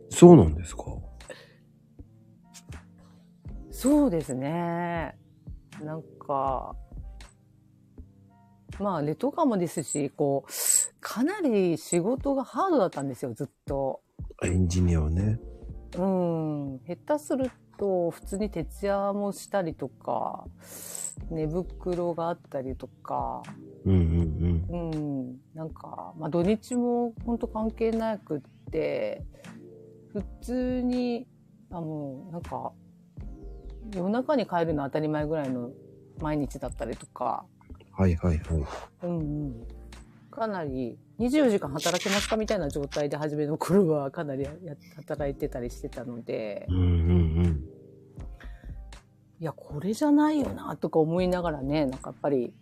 [0.09, 0.85] そうなんですか？
[3.71, 5.17] そうですね。
[5.83, 6.75] なんか、
[8.79, 10.51] まあ、レトカもですし、こう、
[11.01, 14.03] かなり仕事がハードだったんですよ、ずっと。
[14.43, 15.39] エンジニアはね。
[15.97, 16.79] うん。
[16.87, 17.51] 下手する
[17.81, 20.45] と、普通に徹夜もしたりとか、
[21.31, 23.43] 寝袋があったりとか、
[23.87, 25.37] うんうんうん。
[25.55, 29.25] なんか、まあ、土日も本当関係なくって、
[30.13, 31.27] 普通に、
[31.71, 32.73] あの、なんか、
[33.95, 35.71] 夜中に帰るの当たり前ぐらいの
[36.21, 37.77] 毎日だったりとか、うん。
[38.05, 38.67] はいはいはい。
[39.05, 39.67] うんうん。
[40.31, 44.51] かなり、24時間働けますかみたいな状態で初めの頃はかなりや
[44.97, 47.70] 働いてたりしてたのでう、んうん
[49.41, 52.53] いや、これじゃないよな、とか思いながらね、なんかやっぱり、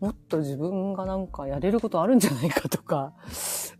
[0.00, 3.12] もっと自分がなんかやれることあるんじゃないかとか、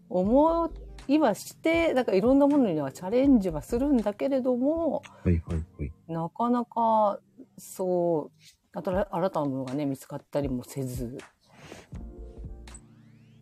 [0.08, 0.70] 思
[1.08, 5.32] いはして、なんかいろんなものにはチャレンジはするんだけれども、うん。
[5.32, 5.92] はいはいはい。
[6.06, 7.18] なかなか、
[7.58, 11.18] そう、新新たなものがね、見つかったりもせず、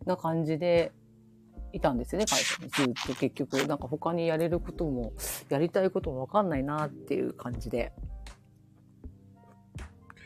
[0.07, 0.91] な感じで
[1.73, 2.69] いたんですよね、会社に。
[2.69, 5.13] ずっと結局、なんか他にやれることも、
[5.49, 7.93] やりたいこともわかんないなっていう感じで。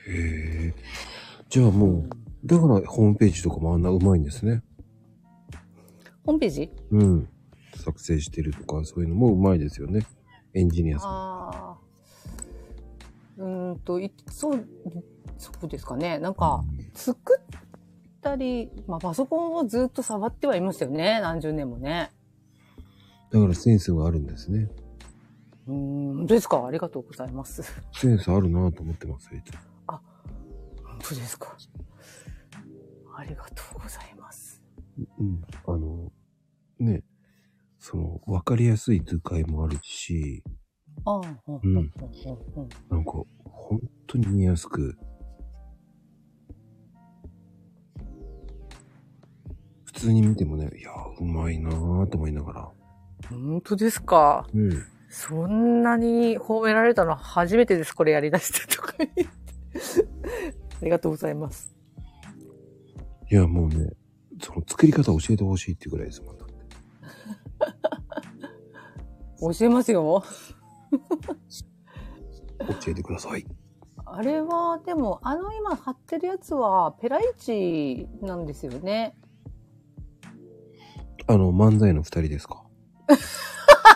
[0.09, 0.75] へえ。
[1.49, 2.09] じゃあもう、
[2.45, 4.63] だからホームページとかもあんなうまいんですね。
[6.25, 6.71] ホームページ？
[6.91, 7.29] うん。
[7.75, 10.05] 作成してるとか、そういうのもうまいですよね。
[10.53, 11.09] エンジニアさん。
[11.09, 11.77] ああ。
[13.37, 14.65] うーんと、いそう、
[15.37, 16.19] そうですかね。
[16.19, 17.43] なんか、作っ
[18.21, 21.19] たり、まあパソコンをずっと触ってはいましたよね。
[21.21, 22.11] 何十年もね。
[23.31, 24.67] だからセンスがあるんですね。
[25.67, 27.63] うーん、本当ですかありがとうございます。
[27.93, 29.37] センスあるなと思ってますよ。
[29.39, 29.68] いつも本
[31.01, 31.57] 当ですか？
[33.15, 34.61] ありがとうございます。
[35.19, 35.41] うん。
[35.67, 36.11] あの、
[36.79, 37.03] ね、
[37.77, 40.43] その、わかりやすい図解もあるし、
[41.05, 41.89] ああ、ほんなん
[43.05, 43.11] か、
[43.45, 44.97] 本当に見やすく、
[49.85, 52.69] 普通に見てもね、いや、うまいなぁと思いながら。
[53.29, 54.47] 本当ですか？
[54.53, 54.85] うん。
[55.09, 59.27] そんなに褒められたの初めてです、これやりだしてとか言って。
[60.85, 61.75] りがとうございます。
[63.31, 63.91] いや、もうね、
[64.41, 66.37] その作り方教えてほしいっていうぐらいですもん。
[66.37, 66.53] だって
[69.59, 70.23] 教えますよ。
[72.81, 73.45] 教えてください。
[74.05, 79.15] あれは、でも、あの今貼ってるやつは、ペライチなんですよね。
[81.27, 82.63] あの、漫才の二人ですか？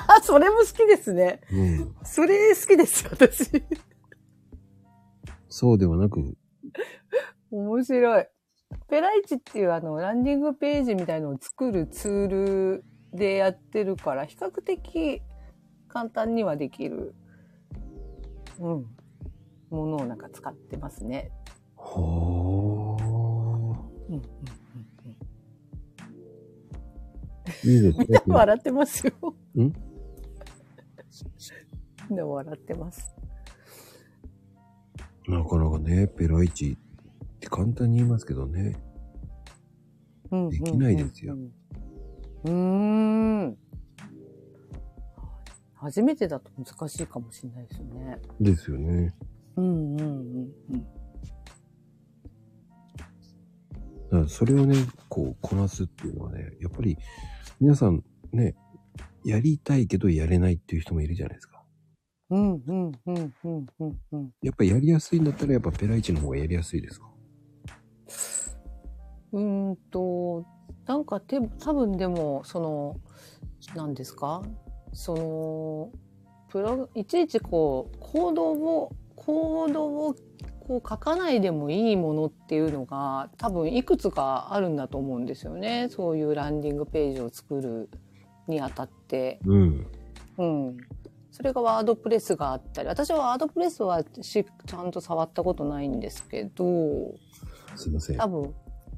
[0.07, 1.41] あ、 それも好きですね。
[1.51, 1.95] うん。
[2.03, 3.63] それ好きです、私。
[5.49, 6.35] そうではなく、
[7.53, 8.25] 面白い。
[8.89, 12.83] ペライチっていうあの、ランディングページみたいのを作るツール
[13.13, 15.21] でやってるから、比較的
[15.87, 17.13] 簡単にはできる、
[18.59, 18.85] うん、
[19.69, 21.31] ものをなんか使ってますね。
[21.75, 23.03] ほー。
[24.09, 24.23] うんうんうん
[27.65, 28.21] いいですねみんな。
[28.39, 29.13] 笑ってますよ。
[29.55, 29.59] ん？
[32.09, 33.13] みんな笑ってます。
[35.27, 36.77] なかなかね、ペライチ
[37.43, 38.75] って簡単に言いますけどね。
[40.31, 41.37] うんできないですよ。
[42.45, 43.57] うん。
[45.75, 48.19] 初めてだと難しいかもしれないですね。
[48.39, 49.13] ですよね。
[49.57, 50.83] うんうんうんうん。
[54.09, 54.75] だからそれをね、
[55.09, 56.97] こう、こなすっていうのはね、やっぱり、
[57.59, 58.55] 皆さんね、
[59.25, 61.63] やりたいけどやれないっていう人もいるじゃないですか。
[62.29, 64.31] うんうんうんうんうんうん。
[64.41, 67.12] やっぱりやりやすいんだったら、やっぱペライチの方がやりやすいですか？
[69.33, 70.45] うーんと、
[70.85, 72.95] なんかて多分でも、その、
[73.75, 74.41] 何ですか？
[74.93, 75.89] その、
[76.49, 80.15] プロ、いちいちこう、コードを、コードを
[80.67, 85.87] こう書かないでもいいものっていうのが多分いくつかあるんだと思うんですよね。
[85.89, 87.89] そういうランディングページを作る
[88.47, 89.39] にあたって。
[89.45, 89.87] うん。
[90.37, 90.77] うん。
[91.31, 97.15] それがワードプレスがあったり、私はワードプレスはしちゃんと触ったことないんですけど、
[97.75, 98.17] すいません。
[98.17, 98.53] 多分、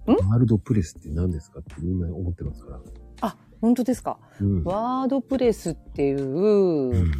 [0.05, 2.81] ワールドプレスって何ですかってみんな思ってますから。
[3.21, 4.19] あ、本当ですか？
[4.39, 4.63] うん。
[4.63, 7.11] ワードプレスっていう、うん。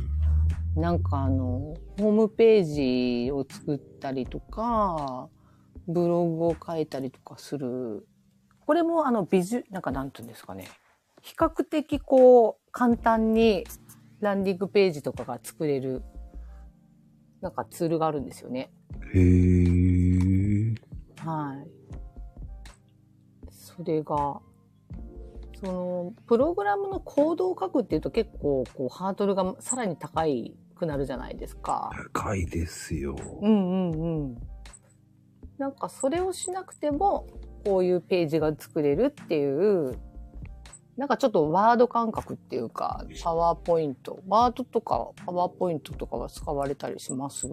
[0.76, 5.30] なんかあの、ホームページを作ったりとか、
[5.88, 8.06] ブログを書いたりとかする。
[8.66, 10.68] これもあの、ビジュ、なんかなんていうんですかね。
[11.22, 13.64] 比較的こう、簡単に
[14.20, 16.04] ランディングページとかが作れる、
[17.42, 18.72] なんかツールがあるんですよね。
[19.14, 20.76] へー。
[21.18, 21.68] はい。
[23.78, 24.41] それが、
[25.59, 31.91] その、プログラムのコードを書くっていうと結構、こう、ハードルがさらに高いくなるじゃないですか。
[32.13, 33.15] 高いですよ。
[33.41, 34.38] うんうんうん。
[35.57, 37.28] なんかそれをしなくても、
[37.65, 39.97] こういうページが作れるっていう、
[40.97, 47.47] なんかちょっとワード感覚っていうか、パワーポイント、ワードとかパワーポイントとかは使われたりします？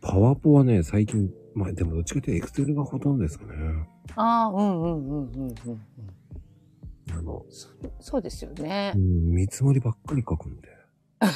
[0.00, 3.52] パワポはね、最近、まあでもどっちかというとエクセルがほとんどですかね。
[4.14, 5.54] ああ、うんうんうんうんうん。
[7.10, 8.98] あの、そそうですよねう。
[8.98, 10.68] ん、見積もりばっかり書くんで。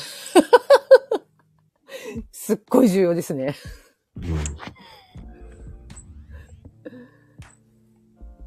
[2.33, 3.55] すっごい重要ですね。
[4.17, 4.25] うん。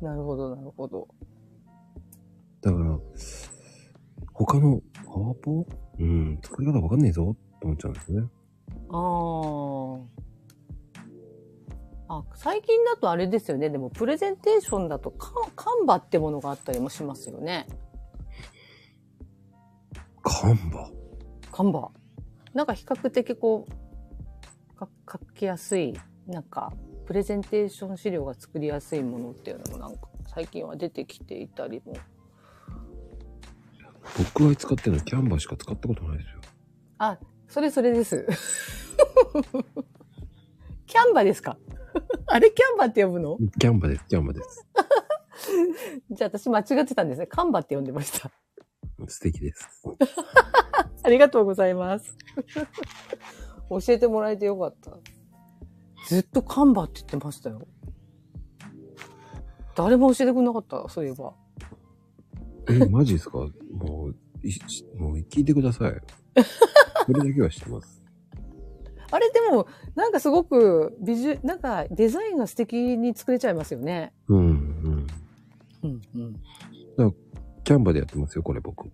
[0.05, 1.07] なるほど、なるほど。
[2.61, 2.99] だから、
[4.31, 5.65] 他のパワポ？
[5.97, 8.21] うん、作り方わかんねえぞって思っちゃうんですね。
[8.89, 8.95] あ
[10.19, 10.22] あ。
[12.07, 13.69] あ、最近だとあれですよね。
[13.69, 17.67] でも、プレゼンテーションだとカン、カンバってものがあったりもしますよね。
[20.21, 20.89] カンバ？
[21.51, 21.89] カンバ。
[22.53, 25.93] なんか比較的こう、か書きやすい、
[26.27, 26.73] なんか、
[27.05, 31.93] プレゼンテーション資料が作りやすいものっていうのもなんか、最近は出てきていたりも。
[34.17, 36.41] 僕が使ってるのはキャンバしか使ったことないですよ。
[36.99, 38.27] あ、それそれです。
[40.93, 41.57] キャンバですか？
[42.27, 43.39] あれキャンバって呼ぶの？
[43.59, 44.67] キャンバです、キャンバです。
[46.11, 47.25] じゃあ私間違ってたんですね。
[47.25, 48.29] カンバって呼んでました。
[49.07, 49.67] 素敵です。
[51.03, 52.15] ありがとうございます。
[53.69, 54.95] 教えてもらえてよかった。
[56.07, 57.67] ずっとカンバって言ってましたよ。
[59.75, 61.33] 誰も教えてくれなかった、そういえば。
[62.69, 63.39] え、マジですか？
[63.39, 63.47] も
[64.09, 64.53] う、い
[64.99, 65.99] もう聞いてください。
[67.07, 68.02] それだけはしてます。
[69.13, 74.11] あれでも、なんかすごく美術、なんかデザインが素敵に作れちゃいますよね。
[74.27, 75.07] うん、うん。
[75.83, 76.01] うん
[76.97, 77.15] うん。
[77.63, 78.89] キャンバでやってますよ、これ僕。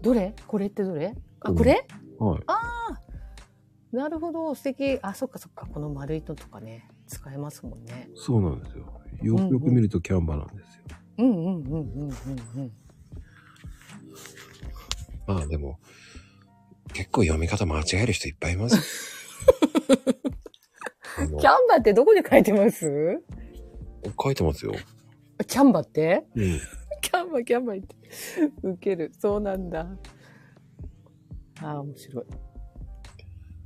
[0.00, 0.34] どれ？
[0.48, 1.14] これってどれ？
[1.38, 1.86] あ、うんこれ？
[2.18, 3.96] はい。
[3.96, 4.98] なるほど、素敵。
[5.02, 5.66] あ、そっかそっか。
[5.66, 8.08] この丸いのとかね、使えますもんね。
[8.16, 9.00] そうなんですよ。
[9.22, 10.82] よくよく見るとキャンバなんですよ。
[11.18, 12.10] うんうんうんうんうん
[12.56, 12.72] うん。
[15.28, 15.78] まあでも、
[16.94, 18.76] 結構読み方間違える人いっぱいいます
[21.20, 21.38] よ。
[21.38, 23.20] キャンバーってどこに書いてます？
[24.22, 24.72] 書いてますよ。
[25.46, 26.24] キャンバーって？
[26.34, 26.60] うん。
[27.02, 27.96] キャンバー、キャンバーって。
[28.62, 29.12] ウケる。
[29.18, 29.86] そうなんだ。
[31.60, 32.24] ああ、面白い。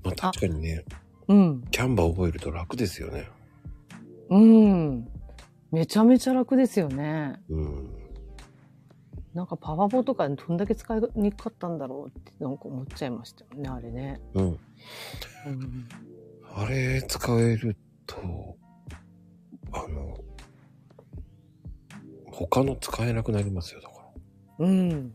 [0.04, 0.84] まあ確かにね、
[1.28, 1.62] うん。
[1.70, 3.28] キャンバー覚えると楽ですよね。
[4.30, 5.08] うん。
[5.72, 7.40] めちゃめちゃ楽ですよね。
[7.48, 7.95] うん。
[9.36, 14.18] なんかパワポとかどんだけ使いにくかったんだろうってなんか思っちゃいましたよね、あれね。
[14.32, 14.44] うん。
[14.44, 14.58] うん。
[16.54, 17.76] あれ使える
[18.06, 18.16] と、
[19.72, 20.16] あの、
[22.32, 23.94] 他の使えなくなりますよ、だか
[24.58, 24.66] ら。
[24.66, 25.14] うん。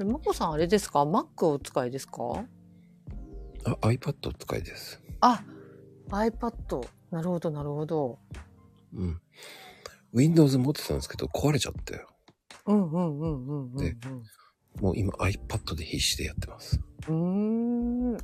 [0.00, 2.42] えまこさんあれですか ?Mac をお使いですか？
[3.66, 4.98] あ、iPad 使いです。
[5.20, 5.44] あ、
[6.08, 6.88] iPad。
[7.10, 8.18] なるほど、なるほど。
[8.94, 9.20] うん。
[10.12, 12.04] Windows 持ってたんですけど、壊れちゃって。
[12.66, 13.96] うんうんうんうんうん、で
[14.80, 16.80] もう今 iPad で必死でやってます。
[17.08, 18.16] うーん。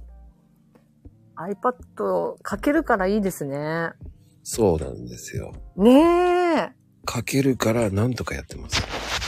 [1.37, 3.91] iPad 書けるからいいですね。
[4.43, 5.53] そうなんですよ。
[5.77, 6.01] ね
[6.57, 6.73] え。
[7.09, 8.83] 書けるからなんとかやってます。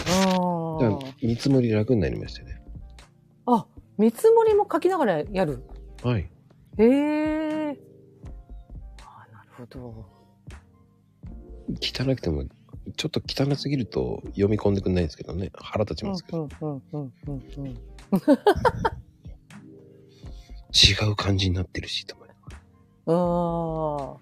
[0.07, 2.63] あだからー見積もり楽になりましたね。
[3.47, 3.67] あ、
[3.99, 5.65] 見積もりも書きながらやる。
[6.03, 6.31] はい。
[6.79, 7.79] へえ。
[9.03, 10.18] あなるほど。
[11.81, 12.45] 汚くても、
[12.97, 15.51] ちょっと汚すぎると読み込んでくんないんですけどね。
[15.55, 16.49] 腹立ちますけど。
[16.61, 17.79] うんうんうんうんうん。
[20.73, 22.29] 違う感じになってるし、と思い
[23.11, 24.17] ああ。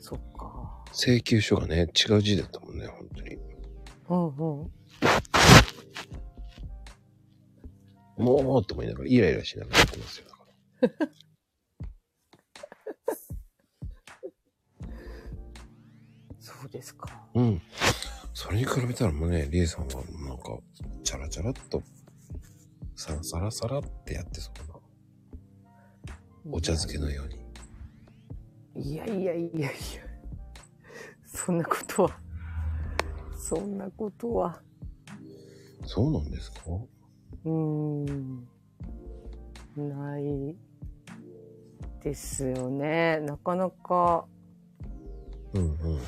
[0.00, 0.84] そっか。
[0.92, 3.36] 請求書がね、違う字だったもんね、本当に。
[4.08, 4.70] うんうん。
[8.18, 10.26] もうと思いながら、イライラしながらやってますよ。
[10.80, 11.08] だから
[16.46, 17.08] そうですか。
[17.34, 17.60] うん。
[18.32, 19.94] それに比べたらもうね、リエさんは
[20.28, 20.56] なんか、
[21.02, 21.82] チャラチャラっと、
[22.94, 24.68] さらさらさらってやってそう
[26.08, 26.12] な、
[26.52, 28.92] お茶漬けのように。
[28.92, 29.70] いやいやいやいや。
[31.26, 32.20] そんなことは。
[33.36, 34.62] そんなことは。
[35.84, 36.60] そうなんですか？
[37.44, 37.50] うー
[38.12, 38.48] ん。
[39.76, 40.56] ない
[42.02, 43.18] ですよね。
[43.20, 44.26] なかなか。
[45.56, 46.00] うん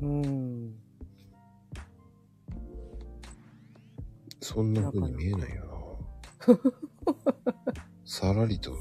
[0.00, 0.24] うん。
[0.24, 0.28] う
[0.68, 0.80] ん。
[4.40, 5.64] そんな風に見えないよ
[6.46, 6.54] な。
[8.04, 8.76] さらりと、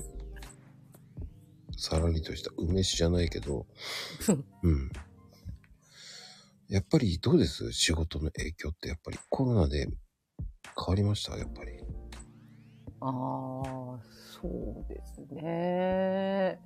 [1.78, 3.66] さらりとした梅酒じゃないけど、
[4.64, 4.90] うん。
[6.68, 7.72] やっぱりどうです？
[7.72, 9.96] 仕事の影響ってやっぱりコロナで変
[10.88, 11.38] わりました？
[11.38, 11.72] やっぱり。
[13.02, 16.60] ああ、そうですね。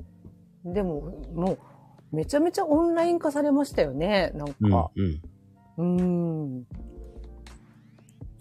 [0.73, 4.31] でも、もう、めちゃめちゃオンライン化されましたよね。
[4.35, 4.91] なんか。
[5.77, 5.99] うん。
[5.99, 6.63] うん。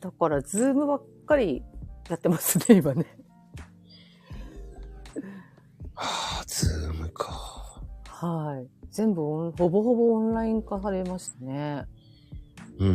[0.00, 1.62] だから、 Zoom ばっかり
[2.08, 3.04] やってますね、 今ね。
[5.94, 7.32] はあ、 Zoom か。
[8.04, 8.68] はい。
[8.90, 11.84] 全部ほぼほぼオンライン化されましたね。
[12.78, 12.94] うんうん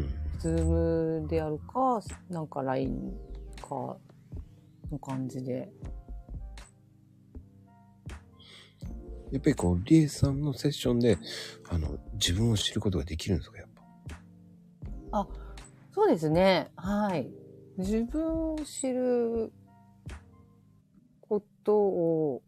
[0.00, 0.08] ん。
[0.38, 3.12] Zoom でやるか、なんか LINE
[3.60, 3.96] か、
[4.90, 5.70] の感じで。
[9.30, 11.18] やっぱりこう、リエさんのセッションで、
[11.68, 13.68] あの、自分を知ることができるんですかやっ
[15.10, 15.28] ぱ？
[15.92, 16.70] そうですね。
[16.76, 17.28] はい。
[17.76, 19.52] 自分を知る
[21.20, 22.42] ことを、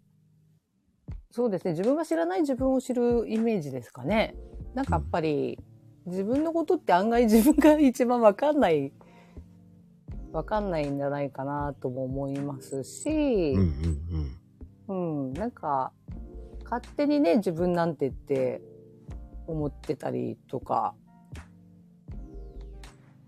[1.30, 1.72] そうですね。
[1.72, 4.34] 自分が知らない自分を知るイメージですかね。
[4.74, 5.58] なんかやっぱり、
[6.06, 8.92] 自分のことって案外自分が一番わかんない、
[10.32, 14.38] わかんないんじゃないかなとも思いますし、うん
[14.88, 15.92] うんうん、なんか、
[16.70, 18.62] 勝手にね、自分なんてって
[19.46, 20.94] 思ってたりとか、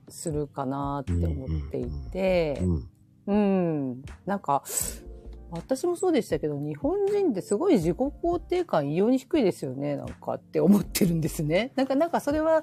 [0.08, 2.88] するかなって思っていてう、ん。
[3.26, 3.90] うん。
[3.90, 4.62] うん、なんか、
[5.50, 11.72] 私もそうでしたけど、日本人ってすごい自己肯定感異様に低いですよね、なんかって思ってるんですね。
[11.76, 12.62] なんか、なんかそれは、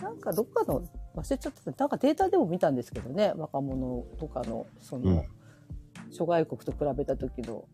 [0.00, 0.82] なんかどっかの、
[1.16, 5.22] 忘れちゃった、なんかデータでも見たんですけどね、若者とかの、その、うん
[6.10, 7.64] 諸外国と比べた時の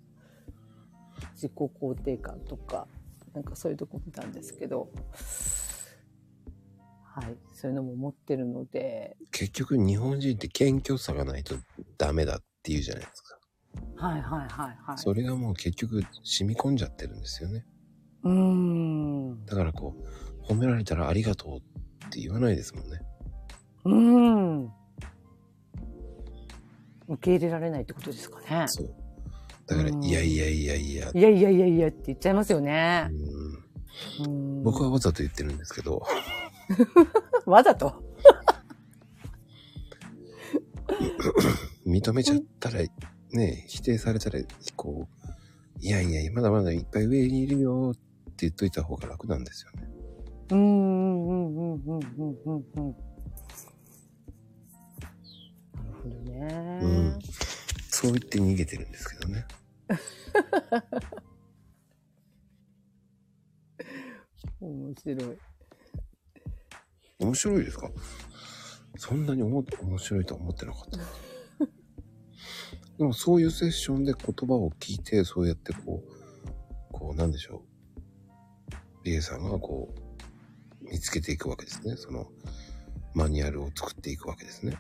[1.35, 2.87] 自己肯定感とか、
[3.35, 4.91] なんかそういうとこ見たんですけど、
[7.03, 11.55] はい、そういうのも持ってるので、結局日本人って謙虚さがないと
[11.99, 13.39] ダメだって言うじゃないですか。
[13.97, 14.99] はいはいはいはい。
[14.99, 17.65] それがもう結局染み込んじゃってるんですよね。
[18.23, 19.45] うーん。
[19.47, 21.57] だからこう、褒められたらありがとう
[22.07, 23.01] って言わないですもんね。
[23.85, 23.95] うー
[24.65, 24.73] ん。
[27.09, 28.69] 受け入れられないってことですかね。
[28.69, 29.06] そう。
[29.67, 31.11] だから、いやいやいやいや。
[31.13, 33.11] いやいやいやいやって言っちゃいますよね。
[34.21, 36.03] うん僕はわざと言ってるんですけど。
[37.47, 38.03] わざと？
[41.87, 42.81] 認めちゃったら、
[43.33, 44.39] ね、否定されたら、
[44.77, 48.03] こう、いやいや、まだまだいっぱい上にいるよって
[48.41, 49.89] 言っといた方が楽なんですよね。
[50.51, 52.97] うんうんうんうんうんうんうん。
[55.73, 56.81] なるほどね。
[56.83, 57.19] うん。
[57.99, 59.47] そう言って逃げてるんですけどね。
[64.61, 65.39] 面白い。
[67.21, 67.91] 面白いですか？
[68.99, 70.99] そんなに思って面白いとは思ってなかった。
[72.99, 76.13] でもそういうセッションで言葉を聞いて、そうやってこう、
[76.93, 77.65] こうなんでしょ
[79.03, 79.05] う。
[79.05, 79.95] リエさんがこ
[80.83, 81.97] う、見つけていくわけですね。
[81.97, 82.31] その、
[83.15, 84.77] マニュアルを作っていくわけですね。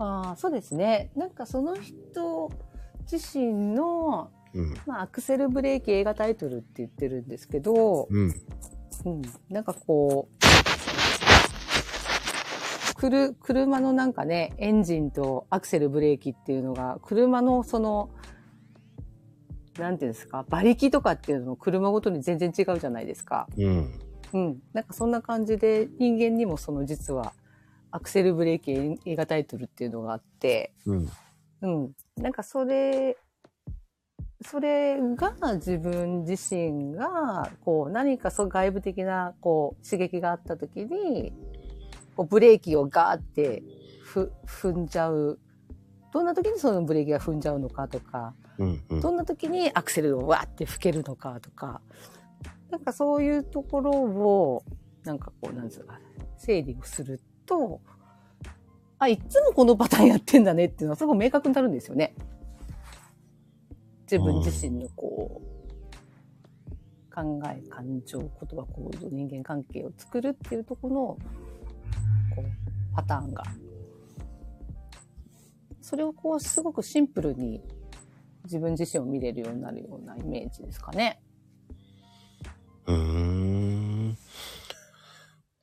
[0.00, 1.10] ああ、そうですね。
[1.14, 2.50] なんかその人
[3.10, 4.74] 自身の、うん。
[4.86, 8.34] まあ、アクセルブレーキ映画タイトルって言ってるんですけど、うん。
[9.04, 10.44] うん、なんかこう、
[12.94, 18.10] くる、車のなんかね、エンジンとアクセルブレーキっていうのが、車のその、
[19.78, 23.46] なんていうんですか、馬力とかっていうのも車ごとに全然違うじゃないですか。
[23.56, 24.00] うん。
[24.32, 24.62] うん。
[24.72, 27.32] なんかそんな感じで人間にもその実は
[27.92, 31.10] アクセルブレーキ映画タイトルっていうのがあって、うん。
[31.62, 31.92] うん。
[32.16, 33.16] なんかそれ、
[34.46, 41.32] それが自分自身が、こう何かそう外部的なこう刺激があった時に、
[42.16, 43.62] こうブレーキをガーって
[44.02, 45.38] ふ踏んじゃう。
[46.12, 48.82] どんな時にそのブレーキが踏んじゃうのかとか、うん。
[48.88, 49.00] うん。
[49.00, 51.80] どんな時にアクセルをわーって吹けるのかとか、
[52.70, 54.64] なんかそういうところを、
[55.04, 56.00] なんかこう、なんですか、
[56.38, 57.20] 整理をする
[57.50, 57.80] と、
[59.00, 62.14] あ、いつもこのパターンやってんだねっていうのはすごい明確になるんですよね。
[64.02, 71.18] 自分自身のこう、考え、感情、言葉、行動、人間関係を作るっていうところの、こ
[72.38, 72.44] う、
[72.94, 73.42] パターンが。
[75.80, 77.62] それをこう、すごくシンプルに
[78.44, 81.20] 自分自身を見れるようになるようなイメージですかね。
[82.86, 83.49] うーん。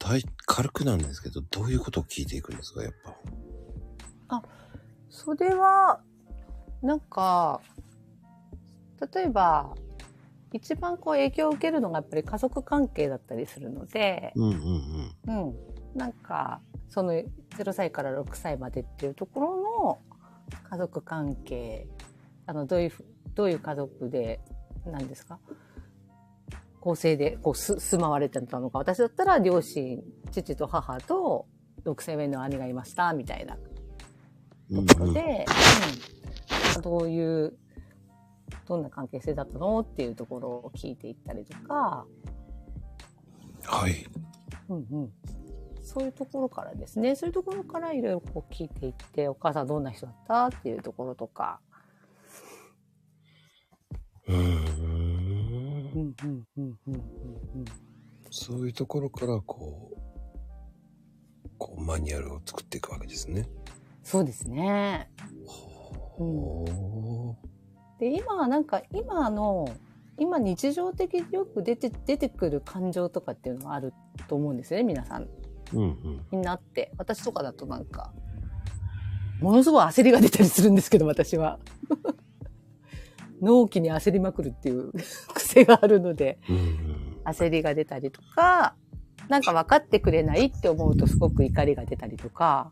[0.08, 4.42] 大、軽くなんですけど、どういうことを聞いていくんですか、やっぱ。
[5.10, 6.02] それは、
[6.82, 7.60] なんか、
[9.14, 9.74] 例えば、
[10.54, 15.56] 一番こう影響を受けるのがやっぱり家族関係だったりするので、うんうんうん。
[15.96, 20.00] なんか、その0歳から6歳までっていうところの
[20.70, 21.88] 家族関係、
[22.46, 23.04] あの、どういうふ、
[23.36, 24.40] どういう家族で、
[24.86, 25.40] 何ですか？
[26.88, 28.80] 構成で、こう、す、住まわれてたのか。
[28.80, 31.46] 私だったら両親、父と母と
[31.84, 33.58] 6歳目の兄がいました、みたいな。
[34.72, 34.86] うん。
[34.86, 35.46] ところで、
[36.76, 37.58] うん、どういう、
[38.70, 42.06] どんな関係性だったのっていうところを聞いていったりとか、
[43.66, 44.08] はい。
[44.70, 45.12] うんうん、
[45.84, 50.46] そういうところからですね、そういうところからいろいろこう聞いていって、お母さんどんな人だった？
[50.46, 51.60] っていうところとか、
[54.30, 54.34] う
[58.30, 63.48] そういうところから、こう、こう、マニュアルを作っていくわけですね。
[64.04, 65.10] そうですね。
[68.00, 69.68] で、今なんか、今の、
[70.18, 73.94] 今日常的によく出て、出てくる感情とかっていうのがある
[74.28, 75.28] と思うんですよね、皆さん。
[75.74, 75.82] うん
[76.32, 76.40] うん。
[76.40, 78.14] になって、私とかだとなんか、
[79.42, 81.60] ものすごい焦りが出たりするんですけど、私は。
[83.42, 84.92] 納期に焦りまくるっていう
[85.34, 86.40] 癖があるので。
[87.26, 88.76] 焦りが出たりとか、
[89.28, 92.72] なんか分かってくれないって思うとすごく怒りが出たりとか、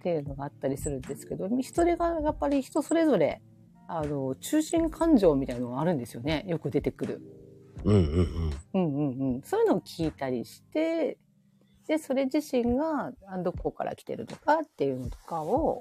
[0.00, 3.42] っていうのがあったりするんですけど、それがやっぱり人それぞれ、
[3.86, 6.44] あの、中心感情みたいなのがあるんですよね。
[6.48, 7.20] よく出てくる。
[7.84, 8.52] うんうんうん。
[8.74, 9.42] うんうんうん。
[9.42, 11.18] そういうのを聞いたりして、
[11.86, 15.80] で、それ自身があどこから来てるのかっていうのとかを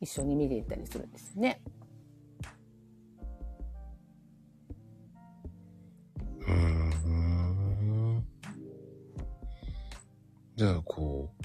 [0.00, 1.60] 一緒に見ていったりするんですよね。
[6.46, 8.24] うーん。
[10.56, 11.44] じゃあ、こう、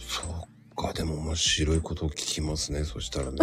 [0.00, 0.28] そっ
[0.76, 3.38] か、でも面白いことを聞きますね、そしたらね。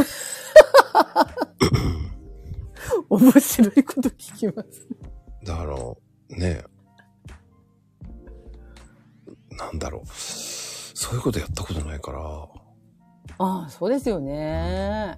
[3.09, 4.87] 面白いこと聞きます。
[5.43, 5.75] だから、
[6.37, 6.63] ね
[9.51, 10.07] なんだろう。
[10.07, 12.19] そういうことやったことないから、
[13.41, 15.17] ああ、そうですよね。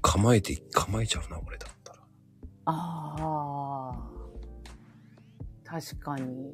[0.00, 1.66] 構えて、構えちゃうな、俺だ。
[2.70, 3.96] ああ。
[5.64, 6.52] 確かに。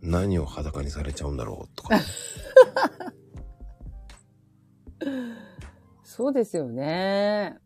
[0.00, 2.00] 何を裸にされちゃうんだろうとか。
[6.02, 7.58] そうですよね。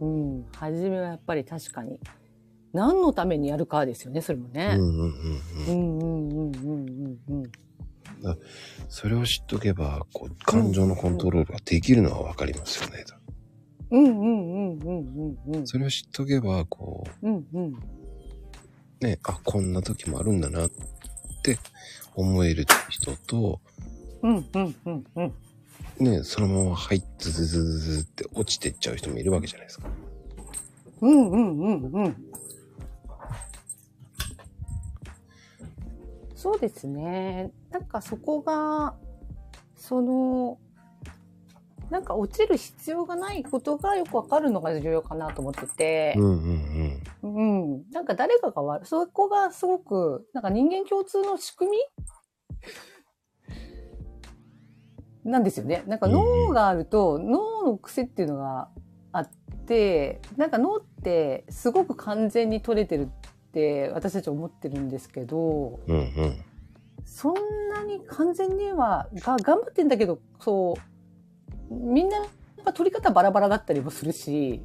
[0.00, 0.44] うん。
[0.52, 1.98] 初めはやっぱり確かに。
[2.72, 4.76] 何のためにやるかですよね、それもね。
[4.78, 5.10] うんうんうん
[5.68, 5.72] うん。
[5.72, 7.65] うんうんうんうん。
[8.88, 13.04] それを知っとけば、こう、感情のコントロールができるのはわかりますよね。
[13.90, 15.66] うんうんうんうんうんうん。
[15.66, 17.66] それを知っとけば、こうんうん。
[17.68, 17.76] う、
[19.00, 20.70] ね、あ、こんな時もあるんだなっ
[21.42, 21.58] て
[22.14, 23.60] 思える人と、
[24.22, 25.34] うんうんうんうん。
[25.98, 29.88] ね、そのまま入ってズズズズズって落ちてっちゃう人もいるわけじゃないですか。
[31.00, 32.16] うんうんうんうん。
[36.36, 37.50] そうですね。
[37.70, 38.94] なんかそこが、
[39.74, 40.58] その、
[41.90, 47.36] なんか落ちる必要がないことがよくわかるのが重要かなと思っててう、んうんうん。
[47.36, 47.90] うん。
[47.90, 51.70] なんか誰かが悪い、そこがすごく、なんか人間共通の仕組
[55.24, 55.30] み？
[55.30, 55.84] なんですよね。
[55.86, 58.68] なんか脳があると、脳の癖っていうのが
[59.12, 59.30] あっ
[59.66, 63.08] て、なんか脳ってすごく完全に取れてる
[63.56, 66.44] って私たち思ってるんですけど、うんうん。
[67.06, 67.34] そん
[67.70, 70.74] なに完全には、が頑張ってんだけど、そ
[71.70, 72.26] う、みんなやっ
[72.66, 74.60] ぱ取り方バラバラだったりもするし、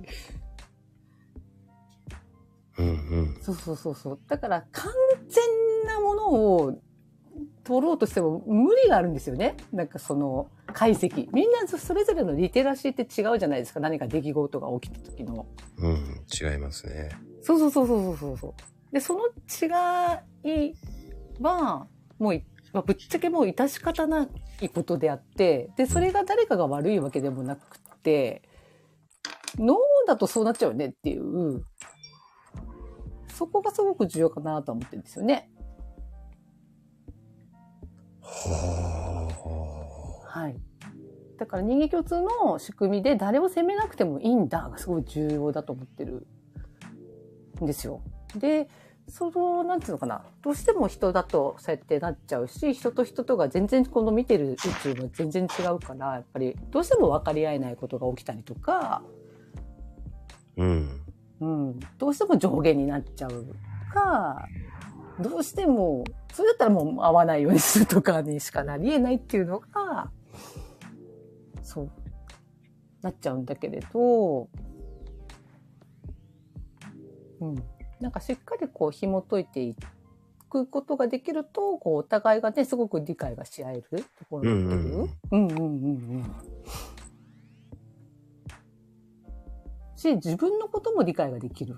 [2.78, 3.38] うんうん。
[3.42, 4.20] そうそうそうそう。
[4.28, 4.92] だから完
[5.30, 6.82] 全なものを
[7.64, 9.56] 取ろうとしても無理があるんですよね。
[9.72, 11.30] なんかその解析。
[11.32, 13.80] みんなそれぞれのリテラシーって違うじゃないですか。
[13.80, 15.46] 何か出来事が起きた時の。
[15.78, 17.10] うん、違いますね。
[17.42, 18.54] そうそうそうそうそうそう。
[18.92, 19.68] で、その違
[20.68, 20.74] い
[21.40, 21.88] は、
[22.20, 24.28] もうい、まあぶっちゃけもう致し方な
[24.62, 28.44] いことであって、で、それが誰かが悪いわけでもなくって、
[29.58, 29.78] 脳
[30.08, 31.64] だとそうなっちゃうよねっていう、
[33.34, 35.50] そこがすごく重要かなとは思ってるんですよね。
[38.22, 39.32] は
[40.28, 40.56] はい。
[41.38, 46.28] だから人間共通の仕組みで誰を責めなくてもいいんだがすごい重要だと思ってる
[47.62, 48.02] んですよ。
[48.36, 48.70] で、
[49.08, 50.24] その、なんていうのかな。
[50.42, 59.02] どうしても人だとそうやってなっちゃうし、人と人とが全然この見てる宇宙も全然違うから、やっぱりどうしても分かり合えないことが起きたりとか、あ。
[60.58, 61.02] うん。
[61.42, 63.48] うん、どうしても上下になっちゃう
[63.94, 64.48] か、
[65.20, 70.12] どうしても、それだったらもう会わないようにするとかにしかなり得ないっていうのが、
[71.64, 71.92] そう、
[73.02, 74.48] なっちゃうんだけれど、
[77.42, 77.64] うん。
[78.02, 79.76] なんかしっかりこう紐解いてい
[80.50, 84.96] くことができると、こうお互いがね、すごく理解がし合えるところになってる。
[85.32, 85.68] うんうんうんう
[86.18, 86.26] ん。
[89.96, 91.78] し、自分のことも理解ができる。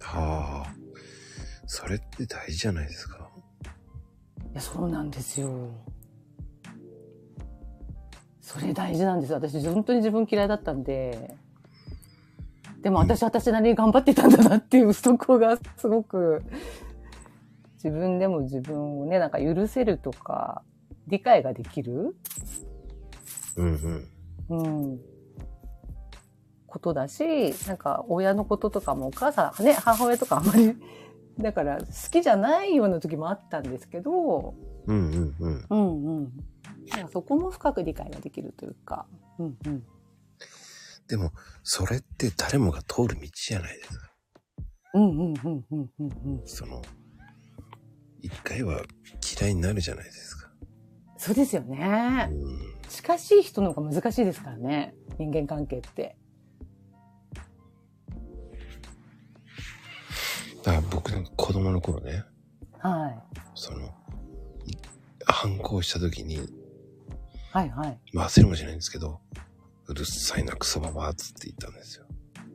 [0.00, 0.74] はあ。
[1.66, 3.28] それって大事じゃないですか。
[4.52, 5.70] いや、そうなんですよ。
[8.40, 9.34] それ大事なんです。
[9.34, 11.36] 私、本当に自分嫌いだったんで。
[12.86, 16.44] でも私、私なりに頑張ってたんだなっていう、そこがすごく、
[17.82, 20.62] 自分でも自分をね、なんか許せるとか、
[21.08, 22.14] 理解ができる
[23.56, 24.04] うん
[24.48, 24.60] うん。
[24.60, 25.00] うん。
[26.68, 27.24] ことだし、
[27.66, 30.76] なんか親のこととかもお母さん、ね、母親とかあんまり、
[31.38, 34.54] だから好きじゃないような時もあったんですけど、
[34.86, 35.66] うんうんうん。
[35.68, 36.32] うんうん。
[37.12, 39.06] そこも深く理解ができるというか、
[39.40, 39.82] うんうん。
[41.08, 41.32] でも、
[41.62, 44.10] それって誰もが通る道じゃないですか。
[44.94, 46.46] うんうんうんうんうんうん。
[46.46, 46.82] その、
[48.20, 48.82] 一回は
[49.38, 50.50] 嫌いになるじゃないですか。
[51.18, 52.34] そうですよねう。
[52.34, 52.88] ん。
[52.88, 54.94] 近しい人の方が難しいですからね。
[55.18, 56.16] 人間関係って。
[60.62, 62.24] だから僕なんか子供の頃ね、
[62.78, 63.38] はい。
[63.54, 64.76] その、い
[65.24, 66.40] 反抗した時に、
[67.52, 67.98] はいはい。
[68.12, 69.20] まあ焦るもしれないんですけど、
[69.88, 72.06] うるさいなクソババアっつって言ったんですよ。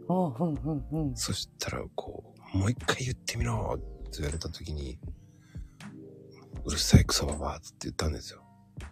[0.08, 1.16] おううんうんうん。
[1.16, 3.80] そしたら、こう、もう一回言ってみろっ
[4.12, 5.00] て言われた時に、
[6.66, 8.44] うるさいクソババアっつって言ったんですよ。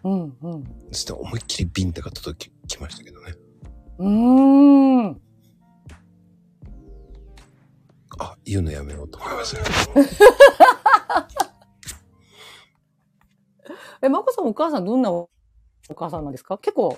[0.04, 0.64] うんうん。
[0.92, 3.34] そして思いっきりビンタが届ききましたけどね。
[3.98, 5.20] うーん。
[8.18, 9.60] あ、言うのやめようと思いました。
[14.02, 15.28] え、まこさんお母さんどんなお
[15.94, 16.56] 母さんなんですか？
[16.58, 16.96] 結構、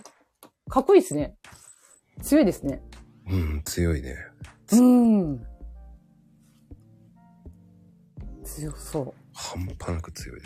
[0.72, 1.36] かっこいいですね。
[2.22, 2.82] 強いですね。
[3.28, 4.16] うん、強いね。
[4.72, 5.46] うん。
[8.42, 9.14] 強そう。
[9.34, 10.40] 半端なく強い。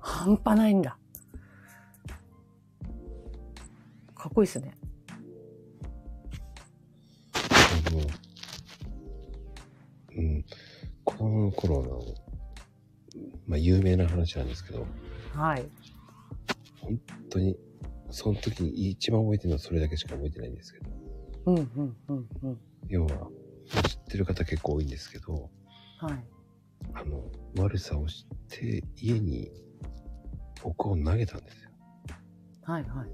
[0.00, 0.96] 半端ないんだ。
[4.14, 4.74] かっこいいですね。
[7.92, 7.98] も
[10.16, 10.44] う、うん、
[11.04, 12.00] 子供の頃の、
[13.46, 14.86] まあ有名な話なんですけど、
[15.34, 15.68] はい。
[16.80, 17.65] 本当に、
[18.10, 20.90] その時に一番覚えてるのはそれだけしか覚えてないんですけど、
[21.46, 22.60] うんうんうんうん。
[22.88, 23.28] 要は、
[23.88, 25.50] 知ってる方結構多いんですけど、
[25.98, 26.24] はい。
[26.94, 27.22] あの、
[27.58, 29.50] 悪さをして家に
[30.62, 31.70] 僕を投げたんですよ。
[32.62, 33.08] はいはい。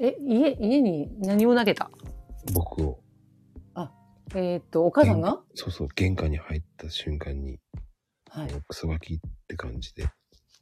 [0.00, 1.90] え、家、家に何を投げた？
[2.52, 3.00] 僕を。
[4.34, 5.40] えーっと、お母さんが？
[5.54, 7.58] そうそう、玄関に入った瞬間に、
[8.28, 8.50] はい。
[8.68, 9.18] クソガキっ
[9.48, 10.06] て感じで。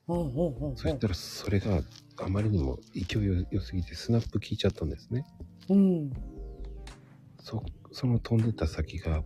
[0.07, 1.83] そしたらそれが
[2.19, 5.25] あまりにも勢い良すぎてスナップ効いちゃったんですね。
[5.69, 6.11] うん。
[7.41, 9.25] そ、その飛んでった先が、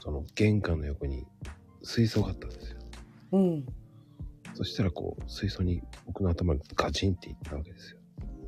[0.00, 1.26] その玄関の横に
[1.82, 2.78] 水槽があったんですよ。
[3.32, 3.66] うん。
[4.54, 7.98] そしたらこう、水槽に僕の頭にガチンっていったわけですよ。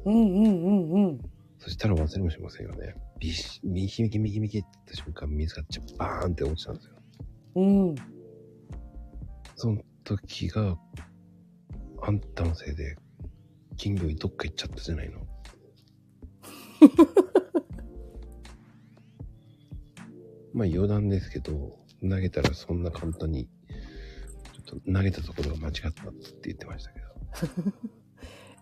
[0.04, 1.20] うんうんうんうん。
[1.58, 2.94] そしたら忘れもしませんよね。
[3.18, 5.62] ビシ右右右右って言った瞬間、水が
[5.96, 6.92] バーンって落ちたんですよ。
[7.56, 7.94] うん。
[9.56, 10.76] その時が、
[12.07, 12.96] あんたのせいで、
[13.76, 15.20] 金魚にどっか行っちゃったじゃないの。
[20.52, 27.07] まあ余談ですけど、投げたらそんな簡単に、ちょっと投げたところが間違ったって言ってましたけど。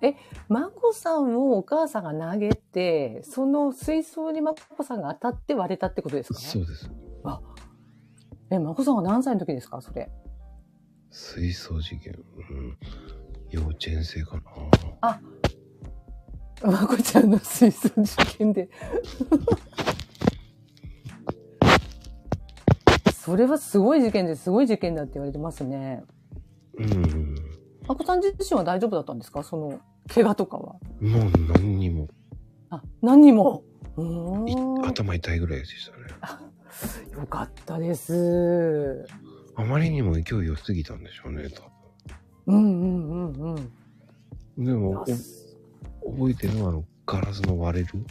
[0.48, 6.40] まこさんをお母さんが投げて、その水槽にまこさんが当たって割れたってことですか？
[6.40, 6.90] そうです。
[8.50, 10.10] え、まこさんは何歳の時ですかそれ？
[11.10, 12.14] 水槽事件。
[12.36, 12.78] うん。
[13.52, 14.40] 幼稚園生か
[15.00, 15.20] な。
[16.70, 18.68] まこちゃんの水槽事件で。
[23.14, 26.02] それはすごい事件ですごい事件だって言われてますね。
[26.74, 27.34] うん。
[27.86, 29.42] まこさん自身は大丈夫だったんですか？
[29.42, 29.80] その、
[30.12, 30.74] 怪我とかは？
[31.00, 32.08] もう何にも、
[32.70, 33.62] あ、何にも？
[34.84, 36.04] 頭痛いぐらいでしたね。
[37.12, 39.06] よかったです。
[39.54, 41.62] あまりにも勢い良すぎたんでしょうね、多
[42.46, 43.72] うんうんうんうん。
[44.56, 44.64] 分。
[44.64, 45.04] でも、
[46.02, 48.04] お覚えてるのは、あの、ガラスの割れる？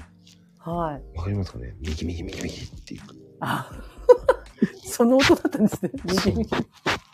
[0.58, 1.18] はい。
[1.18, 1.76] わかりますかね？
[1.80, 3.02] 右右右右っていう。
[3.40, 3.72] あ、
[4.86, 5.92] その音だったんですね。
[6.04, 6.48] 右に。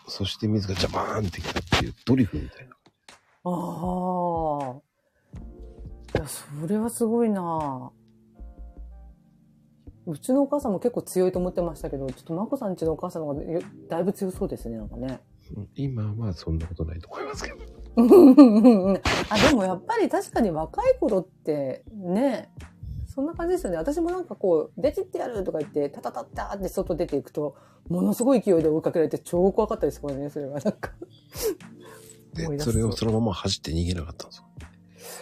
[0.06, 2.74] そして水がジャバーンってきたっていうドリフみたいな。
[3.44, 4.80] ああ。
[6.18, 7.92] いや、それはすごいな
[10.06, 15.20] うちのお母さんも結構強いと思ってましたけど、ちょっとまこさんちのお母さんの方がよだいぶ強そうですね、なんかね。
[15.56, 17.56] うん今はそんなことないと思いますけど。
[19.30, 22.50] あ、でもやっぱり確かに若い頃ってね、
[23.06, 23.78] そんな感じですよね。
[23.78, 27.56] 私もなんかこう、出てってやるとか言って、タタタッタって外出ていくと、
[27.88, 30.92] ものすごい勢いで追いかけられて超怖かったですからね、それはなんか。
[32.34, 34.44] で、それをそのまま走って逃げなかったんですよ。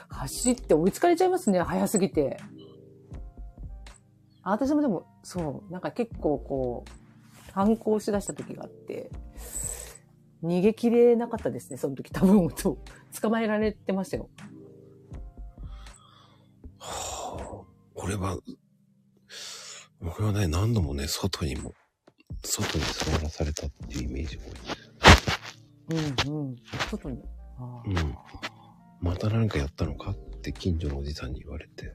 [0.09, 2.39] 走って追いつかれちゃいますね、早すぎて。
[4.43, 9.11] あ私もでも、そう、なんか結構こう、反抗しだした時があって、
[10.43, 12.79] 逃げきれなかったですね、その時多分、そう、
[13.21, 14.29] 捕まえられてましたよ。
[16.79, 18.39] はあ、俺は、
[20.01, 21.73] 俺はね、何度もね、外にも、
[22.45, 24.87] 外に座らされたっていうイメージが多い。
[26.29, 26.57] うんうん。
[26.91, 27.23] 外に。
[27.87, 28.15] うん。
[29.01, 31.95] また何かやったのかって近所のおじさんに言われて、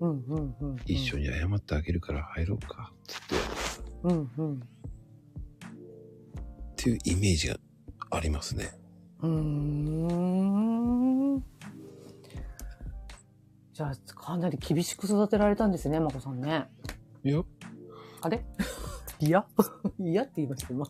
[0.00, 0.76] うんうんうんうん。
[0.86, 3.34] 一緒に謝ってあげるから入ろうか、つって、
[4.04, 4.54] うんうん。
[4.54, 4.60] っ
[6.76, 7.56] ていうイメージが
[8.10, 8.72] ありますね。
[9.22, 11.44] うーん。
[13.72, 16.66] じゃあ、かなり厳しく育てられたんですね、まこさんね。
[17.24, 17.42] いや、
[18.22, 18.44] あれ？
[19.20, 19.44] いや？
[20.00, 20.86] いやって言いました、今。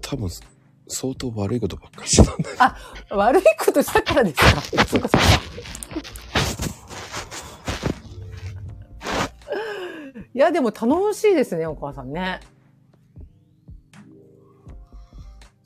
[0.00, 0.28] 多分、
[0.88, 2.56] 相当悪いことばっかりしてたんだよ。
[3.18, 4.60] 悪いことしたからですか？
[4.86, 5.18] そっかそっか。
[10.34, 12.40] いや、でも楽しいですね、お母さんね。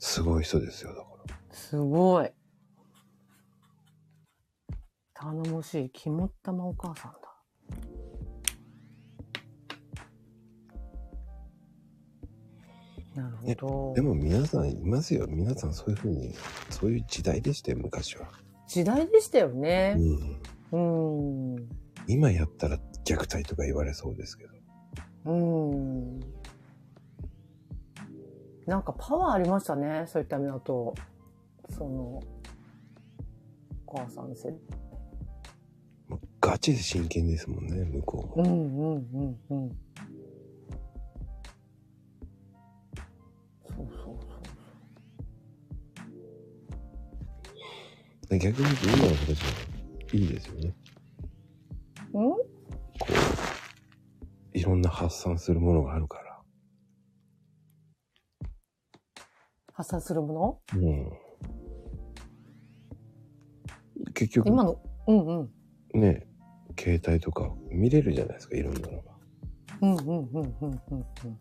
[0.07, 1.35] すごい人ですよ、だから。
[1.51, 2.31] すごい。
[5.13, 7.27] 頼もしい、肝っ玉お母さんだ。
[13.21, 13.93] なるほど。
[13.95, 15.27] でも皆さんいますよ。
[15.27, 16.33] 皆さんそういうふうに、
[16.69, 18.29] そういう時代でしたよ、昔は。
[18.65, 19.97] 時代でしたよね
[20.71, 20.77] う。
[20.77, 21.55] ん。
[21.55, 21.69] うん。
[22.07, 24.53] 今やったら虐待とか言われそうですけど。
[25.25, 26.36] うん。
[28.67, 30.93] なんかパワーありましたね、そういった意味だと。
[31.69, 32.21] その、
[33.85, 34.53] お母さんせ。
[36.41, 38.45] ガチで真剣ですもんね、向こうも。
[38.45, 39.69] うんうんうんうん。
[43.63, 44.11] そうそうそ
[48.25, 48.29] う。
[48.29, 49.49] で逆に言うと今の子たちは
[50.13, 50.73] いいですよね。
[52.13, 52.29] うん？
[52.31, 52.43] こ
[54.53, 56.26] う、いろんな発散するものがあるから。
[59.77, 60.79] 発散するもの？
[60.81, 61.11] うん。
[64.15, 65.33] 結局、今の、うんう
[65.95, 66.01] ん。
[66.01, 66.25] ね、
[66.79, 69.03] 携帯とか見れるじゃないですか、いろんなのが。
[69.81, 71.39] うんうんうんうんうんうん。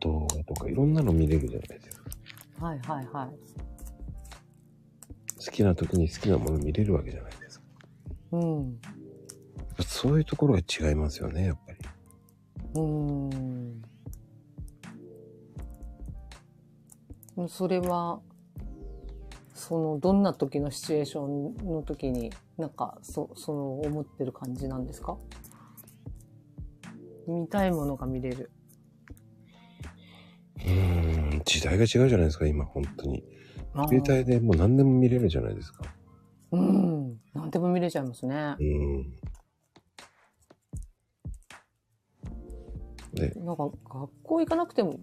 [0.00, 2.66] 動画とかいろんなの見れるじゃないですか。
[2.66, 3.28] はいはいはい。
[5.42, 7.66] 好きな時に好きなもの見れるわけじゃないですか。
[8.32, 8.78] うん。
[9.80, 11.78] そういうところが違いますよね、やっぱり。
[12.74, 13.82] うーん。
[17.48, 18.20] それは、
[19.54, 25.16] その、どんな時のシチュエーションの時に、なんか、そ、その、思ってる感じなんですか？
[27.26, 28.50] 見たいものが見れる。
[30.56, 33.24] うーん、時代が違うじゃないですか、今、本当に。
[33.88, 35.84] 携帯でもう何でも見れるじゃないですか。
[36.50, 37.20] うん。
[37.32, 38.62] なんでも見れちゃいますねう。
[38.62, 39.16] ん。
[43.14, 45.00] で、なんか、学校行かなくても、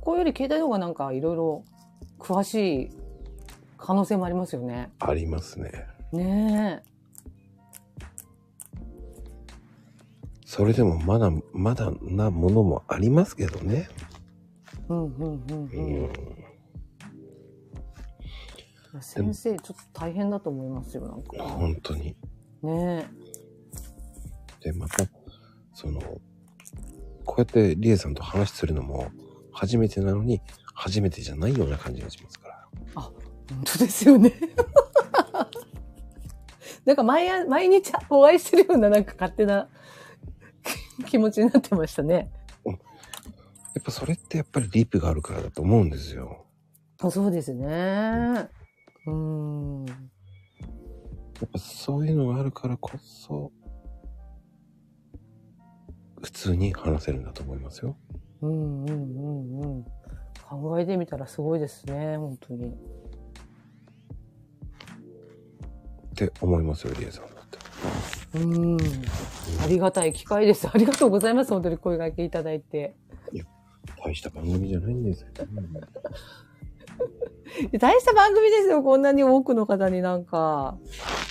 [0.00, 1.64] こうより携帯の方がなんか、いろいろ
[2.22, 2.90] 詳しい
[3.76, 4.92] 可能性もありますよね。
[5.00, 5.86] ありますね。
[6.12, 6.84] ね
[10.46, 13.88] それでもまだ、まだなものもありますけどね。
[13.88, 14.88] え。
[14.88, 16.04] うん、うん、うん、ううん。
[16.04, 16.12] ん。
[19.00, 21.42] 先生、ちょっと大変だと思いますよ、なんか。
[21.42, 22.14] 本当に。
[22.62, 23.08] ね
[24.60, 25.06] で、また、
[25.74, 26.00] その、
[27.24, 29.10] こうやってリエさんと話するのも
[29.52, 30.40] 初めてなのに、
[30.74, 32.68] 初めてじゃないような感じがしますから。
[32.94, 33.12] 本
[33.64, 34.32] 当ですよね。
[36.84, 39.68] なんか毎夜毎日お会いしてるようななんか勝手な
[41.06, 42.30] 気持ちになってましたね。
[43.74, 46.46] やっぱそれってやっぱりリップがあるからだと思うんですよ。
[47.00, 47.66] あそうですね。
[49.06, 49.86] うーん。
[49.86, 49.94] や
[51.46, 53.50] っぱそういうのがあるからこそ、
[56.22, 57.96] 普通に話せるんだと思いますよ。
[58.42, 59.84] うんうんうんうん。
[60.52, 62.66] 考えてみたらすごいですね、本当に。
[62.66, 62.70] っ
[66.14, 67.58] て思いますよ、リエさんだって。
[68.38, 68.76] うん。
[69.62, 70.68] ありがたい機会です。
[70.68, 71.52] ありがとうございます。
[71.52, 72.94] 本当に声掛けいただいて。
[74.04, 75.28] 大した番組じゃないんですよ。
[77.78, 78.82] 大した番組ですよ。
[78.82, 80.76] こんなに多くの方になんか、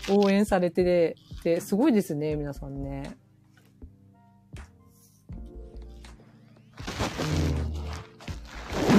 [0.09, 3.15] 応援されてて、すごいですね、皆さんね。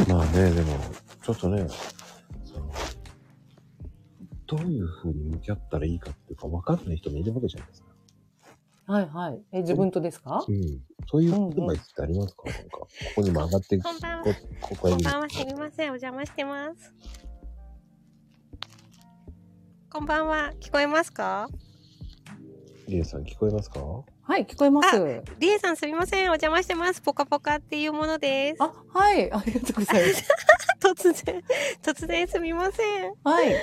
[0.08, 0.78] まあね、でも、
[1.22, 1.66] ちょっとね、
[2.44, 2.70] その
[4.46, 7.88] どういう風に向き合ったらいいかっていうか分かんない人もいるわけじゃないですか。
[8.92, 9.40] はいはい。
[9.52, 10.44] え、自分とですか？
[10.46, 10.80] うん。
[11.08, 15.90] そういうアドバイスってありますか、なんか、ここにも上がってこんばんはこここへこんばんは、すみません。
[15.90, 16.92] お邪魔してます。
[19.90, 20.52] こんばんは。
[20.60, 21.48] 聞こえますか？
[22.88, 23.78] リエさん聞こえますか？
[24.24, 25.22] はい、聞こえます。
[25.40, 26.22] リエさんすみません。
[26.22, 27.00] お邪魔してます。
[27.00, 28.62] ポカポカっていうものです。
[28.62, 29.32] あ、はい。
[29.32, 30.24] ありがとうございます。
[30.80, 31.42] 突然、
[31.82, 33.14] 突然すみません。
[33.24, 33.54] はい。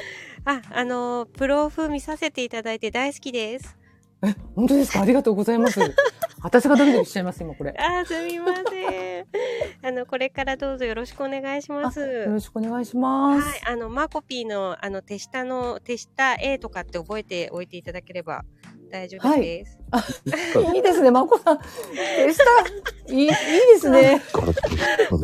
[0.44, 3.78] あ、あの、プロフ見させていただいて大好きです。
[4.22, 5.02] え、本当ですか？
[5.02, 5.80] ありがとうございます。
[6.44, 7.74] 私がドキドキしちゃいます、今これ。
[7.78, 9.26] あ、すみません。
[9.82, 12.02] あの、これからどうぞよろしくお願いします。
[12.02, 13.48] よろしくお願いします。
[13.48, 18.44] はい、あの、マコピーの、あの、手下の、手下 A とかって覚えておいていただければ
[18.92, 19.80] 大丈夫です。
[20.76, 21.58] いいですね、まこさん。
[21.58, 22.44] でした。
[23.14, 23.34] いい、いいで
[23.80, 24.22] すね。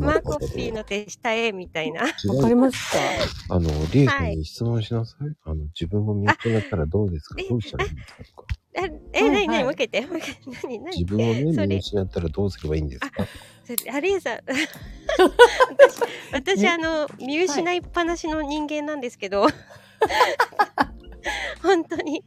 [0.01, 2.01] マコピーの手下 A みたいな。
[2.01, 2.07] わ
[2.41, 2.77] かりまし
[3.49, 3.55] た。
[3.55, 5.35] あの、リエさんに質問しなさい。
[5.45, 7.35] あの、自分を見失ったらどうですか？
[7.49, 8.43] どうしたらいいんですか？
[8.73, 9.55] え、はいなになに？
[9.57, 10.11] はいもう一回言って。
[10.11, 13.25] もう一回何何自分をね、見失ったらどうすればいいんですか？
[13.65, 14.39] それあれさ、
[16.31, 19.47] 私、私、あの、見失いっぱなしの人間なんですけど、
[21.63, 22.23] 本当に、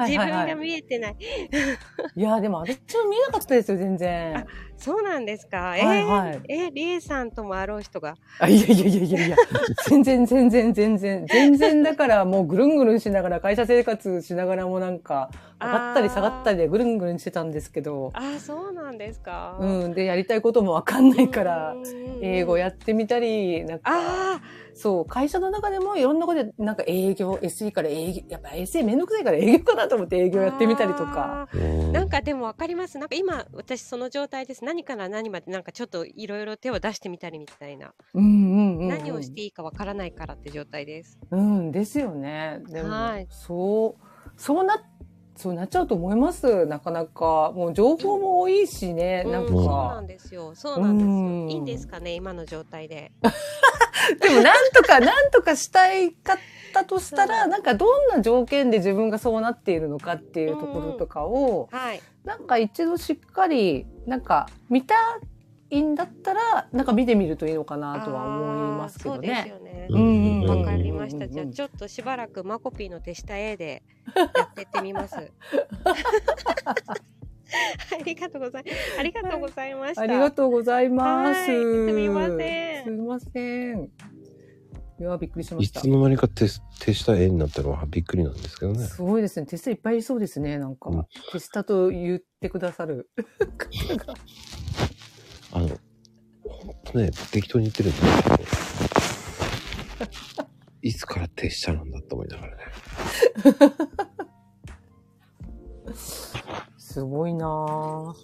[0.00, 1.16] 自分が見えてない。
[2.16, 4.46] いや、でも私も見えなかったですよ、全然。
[4.76, 5.76] そうなんですか？
[5.76, 6.40] えー、はいはい。
[6.48, 8.14] えー、リエさんともあろう人が？
[8.38, 9.36] あ、いやいやいやいやいや、
[9.88, 11.82] 全然全然全然、全然。
[11.82, 19.56] だからもうぐるんぐるんしながら会社生活しながらもなんか、上がったり下がったりでぐるんぐるんしてたんですけど、ああ、そうなんですか。
[19.60, 24.40] うん、で、やりたいこともわかんないから、うん英語やってみたり、なんか、あ
[24.74, 30.30] そう、会社の中でもいろんなことで、なんか営業、SE から営業、やっぱ SE めんどくさいから営業かなと思って営あ。
[30.30, 31.48] 業やってみたりとか。
[31.92, 32.98] なんかでもわかります。
[32.98, 34.64] なんか今、私その状態です。
[34.64, 37.94] 何から何までなんかちょっといろいろ手を出してみたりみたいな。
[38.14, 38.88] うんうんうん、うん。
[38.88, 41.18] 何をしていいかわからないからって状態です。
[41.30, 42.60] うん、ですよね。
[42.68, 44.82] でも、はいそう、そうな、
[45.40, 46.66] そうなっちゃうと思います。
[46.66, 47.50] なかなか。
[47.54, 50.06] もう情報も多いしね、なんうん、そうなかん。
[50.06, 50.54] ですよ。
[50.54, 51.12] そうなんですよ。
[51.12, 53.10] うんいいんですかね、今の状態で。
[54.20, 56.36] でもなんとか、なんとかしたいかっ
[56.74, 62.02] たとしたら、なんかどんな条件で自分がそうなっているのかっていうところとかを、はい。
[62.24, 64.94] なんか一度しっかり、なんか見た
[65.70, 69.48] いんだったら、なんか見てみるといいのかなとは思いますけどあーそうですね。
[69.48, 69.86] よね。
[69.90, 71.24] うんかりました。
[71.24, 73.82] うんじゃあちょっとしばらくマコピーの手下 A で
[74.16, 75.16] やってってみます。
[77.92, 78.64] ありがとうござい
[78.98, 80.02] ありがとうございました。
[80.02, 81.40] ありがとうございます。
[81.40, 83.90] はいすみませんすみません。
[85.00, 85.88] いや、びっくりしましたいつ。
[85.88, 86.46] の間にか手
[86.78, 88.84] 手下絵になったのはびっくりなんですけどね。
[88.84, 89.46] すごいですね。
[89.46, 90.58] テストいっぱいいそうですね。
[90.58, 93.08] なんか、うんテスタと言ってくださる
[93.88, 94.14] 方が。
[95.52, 95.68] あの、
[96.44, 98.28] ほんとね、適当に言ってるんですけ
[100.44, 100.46] ど、
[100.82, 102.62] いつから手下なんだと思いながらね。
[106.78, 108.14] すごいなぁ。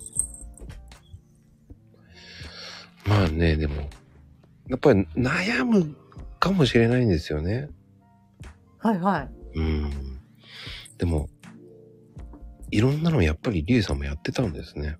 [3.07, 3.89] まあね、でも、
[4.69, 5.97] やっぱり悩む
[6.41, 7.71] かもしれないんですよね。
[8.79, 9.31] はいはい。
[9.59, 9.91] うん。
[10.99, 11.29] でも、
[12.71, 14.99] いろんなのやっぱりリエさんもやってたんですね。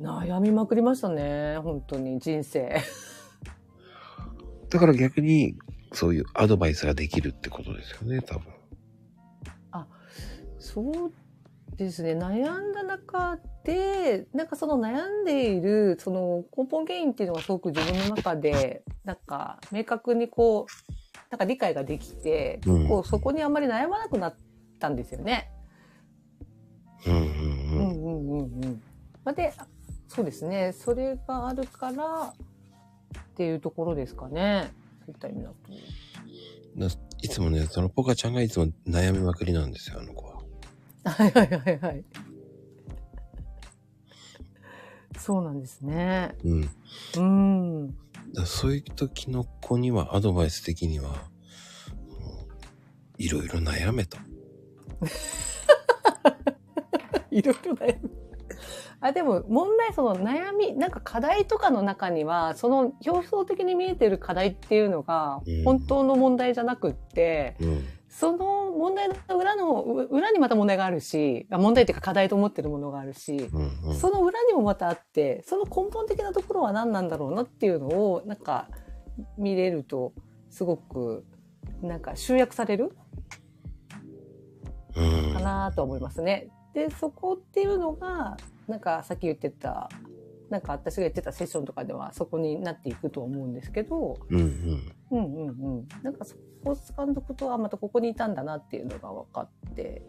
[0.00, 1.58] 悩みまくりましたね。
[1.58, 2.80] 本当に人生。
[4.70, 5.56] だから逆に、
[5.92, 8.58] そういうアドバイスができるってことですよね、多分。
[10.58, 11.12] そう
[11.76, 12.12] ですね。
[12.12, 24.36] 悩んだ中で、なんかその悩んでいる、その根本原因っていうのがすごく自分の中で、なんか明確にこう、なんか理解ができて、うんこうそこにあんまり悩まなくなっ
[24.78, 25.50] たんですよね。
[27.06, 27.28] うんうんううん。
[27.28, 28.82] んうんうんうん。
[29.24, 29.52] まあで、
[30.08, 30.72] そうですね。
[30.72, 32.34] それがあるからっ
[33.36, 34.70] ていうところですかね。
[35.06, 35.56] そういった意味だと。
[37.20, 40.42] いつもね、そのポカちゃんがいつも悩みまくりなんですよ、あの子は。
[41.04, 42.04] はいはいはいはい。
[45.18, 46.36] そうなんですね。
[46.44, 46.70] うん。
[47.16, 47.96] うん。
[48.34, 51.28] らそういう時の子にはアドバイス的には、
[53.18, 54.16] いろいろ悩めと。
[57.30, 58.17] いろいろ悩む。
[59.00, 67.84] あ、でも問題、その悩み、なんか課題とかの中には、その表層的に見えてる課題っていうのがうん、本当の問題じゃなくって、うん。
[68.08, 73.94] その問題の裏の、う裏にまた問題があるし、あ問題っていうか課題と思ってるものがあるし、うんうん。
[73.94, 78.68] その裏にもまたあって、その根本的なところは何なんだろうなっていうのを、なんか
[79.36, 80.12] 見れると、
[80.50, 81.24] すごく、
[81.82, 82.96] なんか集約される
[84.96, 86.48] うんかなと思いますね。
[86.74, 88.36] で、そこっていうのが、
[88.68, 89.88] なんかさっき言ってた、
[90.50, 94.92] なんか私が言ってたセッションとかではそこになっていくと思うんですけど、うんうん。
[95.10, 95.88] うんうんうん。
[96.02, 100.02] なんかそこを掴んどくと、あ、またここにいたんだなっていうのが分かって、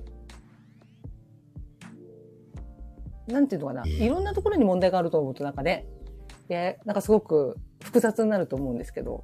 [3.27, 5.85] なんていうのかな、うんいろんなところに問題があると思うとなんかね、
[6.47, 9.23] で、なんかすごく複雑になると思うんですけど、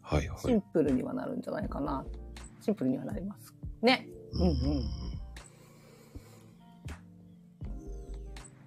[0.00, 0.38] はいはい。
[0.38, 2.04] シンプルにはなるんじゃないかな。
[2.60, 3.54] シンプルにはなります。
[3.82, 4.08] ね。
[4.32, 5.15] うんうん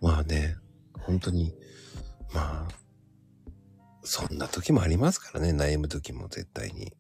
[0.02, 0.56] まあね、
[1.00, 1.54] 本当に、
[2.34, 2.68] まあ、
[4.04, 6.96] そんな時もありますからね、悩む時も絶対に。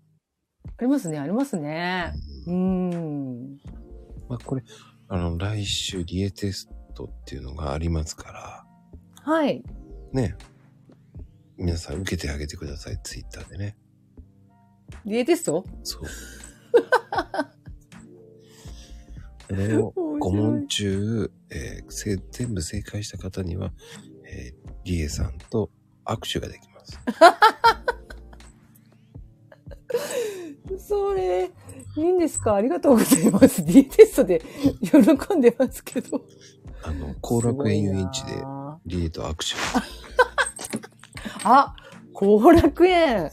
[0.77, 2.13] ありますね、ありますね。
[2.47, 2.89] ううん
[3.55, 3.57] ん。
[4.27, 4.63] まあこれ、
[5.07, 8.65] あの、来週リエテストっていうのがありますから、
[9.23, 9.63] はい。
[10.13, 10.35] ね。
[11.57, 13.77] 皆さん受けてあげてください、ツイッターでね。
[15.05, 15.65] リエテスト？
[15.83, 16.03] そう。
[19.49, 23.71] これを5問中、えーせ全部正解した方には、
[24.25, 25.69] えーリエさんと
[26.05, 26.99] 握手ができます。
[30.87, 31.51] それ、
[31.97, 32.53] いいんですか？
[32.55, 33.63] ありがとうございます。
[33.63, 34.41] リエテストで
[34.81, 36.21] 喜んでますけど。
[36.83, 38.43] あの、後楽園遊園地で
[38.85, 39.55] リエと握手。
[41.43, 41.75] あ、
[42.13, 43.31] 後楽園。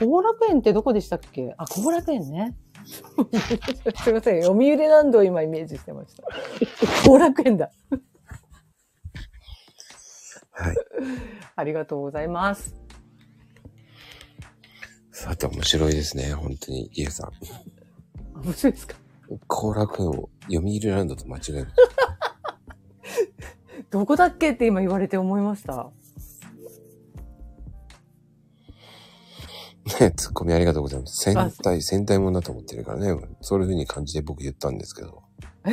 [0.00, 0.04] え？
[0.04, 1.54] 後楽園ってどこでしたっけ？
[1.58, 2.56] あ、後楽園ね。
[4.02, 4.42] すいません。
[4.42, 6.24] 読売ランドを今イメージしてました。
[7.08, 7.70] 後楽園だ。
[10.50, 10.76] はい。
[11.56, 12.74] ありがとうございます。
[15.10, 17.26] さて面白いですね、本当に、リエさん。
[17.28, 17.32] あ
[18.44, 18.96] 面白いですか？
[19.46, 21.68] 後楽園を読売ランドと間違える。
[23.90, 25.90] どこだっけって今言われて思いました。
[30.00, 31.16] ね、ツッコミありがとうございます。
[31.24, 33.20] 戦隊、戦隊もんだと思ってるからね。
[33.40, 35.22] そういう風に感じで僕言ったんですけど。
[35.64, 35.72] え？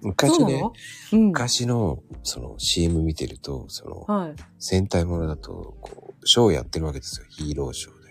[0.00, 0.60] 昔ね
[1.10, 1.26] そうん。
[1.26, 4.34] 昔の、その CM 見てると、その、はい。
[4.58, 7.26] 戦隊ものだと、こう、ショーやってるわけですよ。
[7.30, 8.08] ヒーローショーで。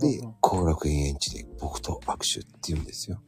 [0.00, 3.20] で、後楽園園地で僕と握手って言うんですよ。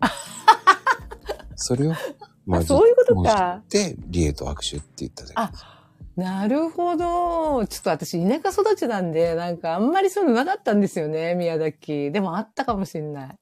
[1.57, 3.63] それを、あそういうことか。
[3.69, 5.76] で、リエと握手って言っただけあ
[6.17, 7.67] なるほど。
[7.67, 12.11] ちょっと私、田舎育ちなんで、なんかあんまりそういうのなかったんですよね、宮崎。
[12.11, 13.39] でもあったかもしんない。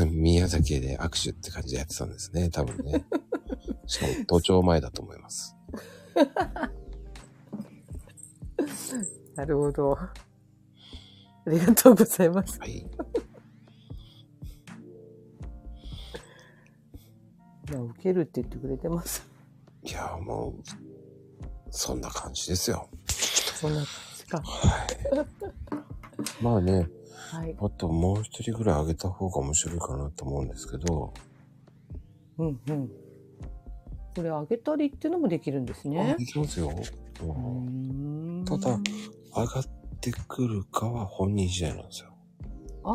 [0.10, 3.04] 宮崎で握手って感じでやってたんですね、多分ね。
[3.86, 5.54] しかも都庁前だと思います。
[9.36, 9.92] なるほど。
[9.92, 10.10] あ
[11.46, 12.58] りがとうございます。
[12.58, 12.78] はい。
[12.78, 12.86] い
[17.72, 19.27] や、受けるって言ってくれてます。
[19.88, 20.62] いや、もう、
[21.70, 22.88] そんな感じですよ。
[23.06, 23.86] そんな感
[24.16, 24.42] じか。
[26.42, 26.88] まあね、
[27.32, 27.56] はい。
[27.58, 31.14] あともう一人ぐらいあげた方が面白いかなと思うんですけど、
[32.38, 32.88] うんうん。
[34.14, 36.22] これ、あげたりっていうのもできるんですねあ。
[36.22, 36.68] いきますよ。
[36.68, 38.78] うーんただ
[39.34, 39.64] 上がっ
[40.00, 42.10] てくるかは本人次第なんですよ。
[42.84, 42.94] ああ。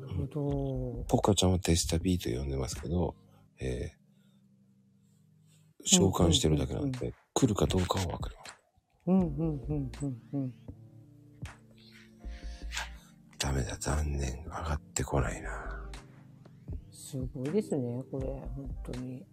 [0.00, 1.04] なるほど。
[1.08, 3.14] ポカちゃんはテスタビーと呼んでますけど、
[3.58, 3.95] えー、
[5.86, 8.54] 召喚してるだけなんで、来るかどうかはわかります。
[9.06, 10.54] うんうんうんうんうん。
[13.38, 14.44] ダメだ、残念。
[14.44, 15.50] 上がってこないな。
[16.90, 19.24] すごいですね、これ、本当に。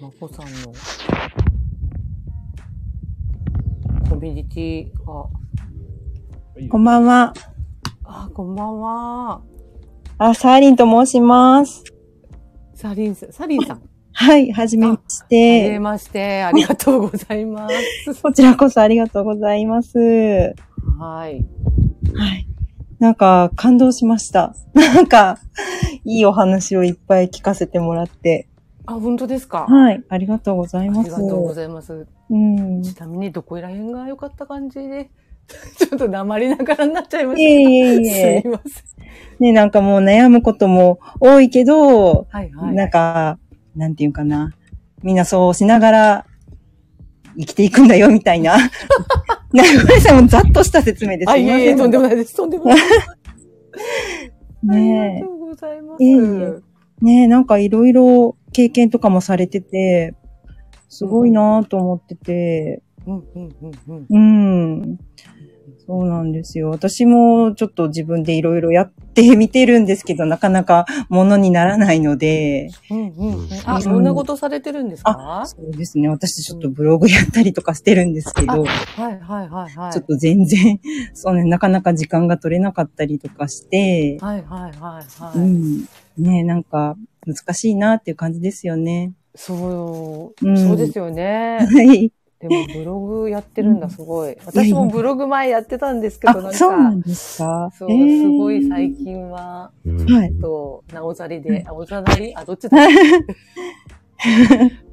[0.00, 0.72] まこさんの
[4.08, 5.28] コミュニティが、
[6.70, 7.34] こんばんは。
[8.04, 9.47] あ、こんばんは。
[10.18, 11.84] あ、サーリンと申します。
[12.74, 13.82] サリンさん、サリンさん。
[14.12, 15.78] はい、はじめましはじめて。
[15.78, 17.68] まして、ありがとうございま
[18.04, 18.14] す。
[18.22, 19.96] こちらこそありがとうございます。
[19.98, 21.46] はい。
[22.14, 22.46] はい。
[22.98, 24.54] なんか、感動しました。
[24.74, 25.38] なんか、
[26.04, 28.48] いいお話をいっぱい聞かせてもらって。
[28.86, 29.66] あ、本当ですか？
[29.68, 31.10] はい、ありがとうございあます。
[31.10, 32.06] りがとうございます。
[32.30, 32.82] うん。
[32.82, 35.10] ちなみにどこら辺が良かった感じで、
[35.78, 37.48] ちょっと黙りながらになっちゃいまいした。
[37.48, 38.84] えいえいえすいません。
[39.40, 42.74] ね、なんかもう悩むことも多いけど、はいはい。
[42.74, 43.38] なんか、
[43.76, 44.52] なんていうかな。
[45.02, 46.26] みんなそうしながら
[47.38, 48.56] 生きていくんだよ、みたいな。
[49.52, 51.30] なんかごめんなさい、もうざっとした説明です。
[51.30, 52.16] あ、いえいえ、とんでもない。
[52.16, 52.34] です。
[52.36, 52.90] とんでもないです。
[54.68, 56.02] ありねがとうございます。
[56.02, 56.52] いえいえ
[57.00, 60.14] ねえ、なんかいろいろ経験とかもされてて、
[60.88, 64.80] すごいなぁと思ってて、うんうんうんうん。
[64.80, 64.98] うん。
[65.88, 66.68] そうなんですよ。
[66.68, 73.48] 私もちょっと自分でいろいろやってみてるんですけど、なかなかものにならないので、うんうんうん。
[73.64, 75.44] あ、うんそんなことされてるんですか？
[75.46, 76.10] そうですね。
[76.10, 79.92] 私ちょっとブログやったりとかしてるんですけど、はいはいはいはい。
[79.94, 80.78] ちょっと全然、
[81.14, 85.38] そうね、なかなか時間が取れなかったりとかして、はいはいはいはい。
[85.38, 85.80] うん。
[86.18, 89.14] ねえ、なんか難しいなっていう感じですよね。
[89.34, 91.60] そう、うんそうですよね。
[91.64, 92.12] はい。
[92.40, 94.36] でもブログやってるんだ、すごい。
[94.46, 96.56] 私もブログ前やってたんですけど、なんあ、か。
[96.56, 97.72] そうなんですか？
[97.76, 102.32] そう、えーすごい最近は、うんはいと、なおざりで、あおざなり？
[102.36, 102.76] あ、どっちだ？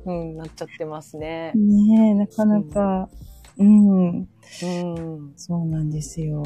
[0.06, 1.52] うん、なっちゃってますね。
[1.56, 3.10] ねえ、なかなか、
[3.58, 4.28] うん、うん。
[5.36, 6.44] そうなんですよ。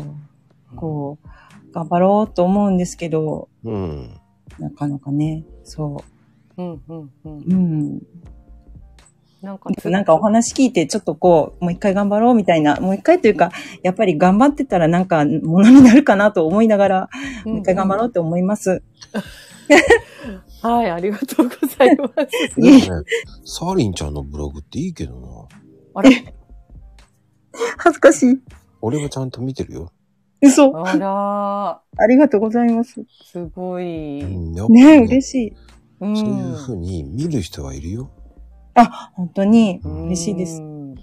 [0.76, 1.28] こう、
[1.74, 4.10] 頑張ろうと思うんですけど、うん。
[4.60, 6.04] なかなかね、そ
[6.58, 7.44] うん、うん、うんう。。
[7.48, 8.02] うん。
[9.42, 13.52] なんか、なんかお話聞いて、ちょっとこう、もう一回頑張ろうみたいな、もう一回というか、
[13.84, 17.10] やっぱり頑張ってたらなんか、ものになるかなと思いながら、
[17.46, 18.84] もう一回頑張ろうって思います。
[20.62, 22.10] はい、ありがとうございま
[22.54, 22.60] す。
[22.60, 22.82] ね、
[23.46, 25.28] サーリンちゃんのブログっていいけどな。
[25.96, 26.10] あら、
[27.78, 28.40] 恥ずかしい。
[28.82, 29.92] 俺はちゃんと見てるよ。
[30.42, 30.78] 嘘。
[30.86, 33.06] あら、ありがとうございます。
[33.32, 34.22] すごい。
[34.22, 35.54] うん、ね嬉しい。
[36.02, 38.10] うんそういう風に見る人はいるよ。
[38.82, 40.62] あ、本当に、うん嬉しいです。
[40.62, 40.96] うん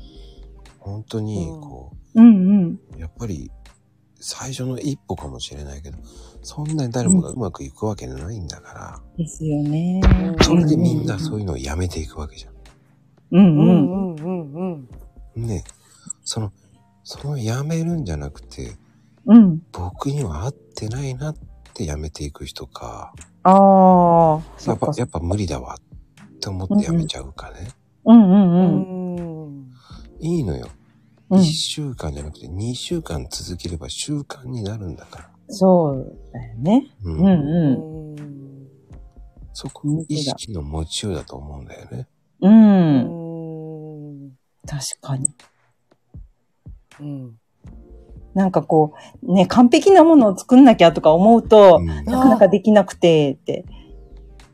[0.78, 2.80] 本当にうん、こうんうん。
[2.96, 3.50] う、やっぱり、
[4.20, 5.98] 最初の一歩かもしれないけど、
[6.42, 10.00] そんなに誰もがうまくいくわけないんだから、ですよね。
[10.04, 12.50] うんそれでみんなそういうのをやめていくわけじゃ
[13.32, 13.66] うんううん。
[13.66, 14.52] んうんうん
[15.34, 15.42] うん。
[15.44, 15.46] ん。
[15.46, 15.64] ね、
[16.24, 16.52] その、
[17.02, 18.76] そのやめるんじゃなくて、
[19.26, 19.60] うん。
[19.72, 21.36] 僕には合ってないなっ
[21.74, 23.12] てやめていく人か、
[23.42, 24.40] ああ。
[24.66, 25.85] やっぱやっぱ無理だわっ
[26.46, 27.68] て思ってやめちゃうかね。
[28.04, 29.60] うんうんううん。
[29.62, 29.72] ん。
[30.20, 30.68] いいのよ。
[31.30, 35.30] うん一、週間じゃなくて二週間続ければ習慣になるんだから。
[35.48, 36.86] そうだよね。
[37.02, 38.16] ううんうん。
[38.18, 38.68] うん。
[39.52, 42.08] そこの意識の持ちようだと思うんだよね。
[42.40, 42.48] う。
[42.48, 44.30] うんん。
[44.66, 45.34] 確かに。
[47.00, 47.38] うん。
[48.34, 53.64] なんかこう、ね、完璧なものを作んなきゃとか思うと、うんなかなかできなくてって。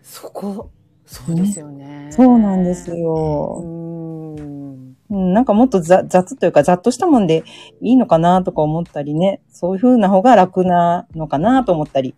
[0.02, 0.70] そこ、
[1.04, 1.81] そうですよね。
[2.14, 3.62] そうなんですうよ。
[3.64, 4.96] ん。
[5.10, 7.44] うん、なんかもっとざ雑というか、ざっとしたもんで
[7.80, 9.40] いいのかなとか思ったりね。
[9.50, 12.14] そういう風な方が楽なのかなと思ったり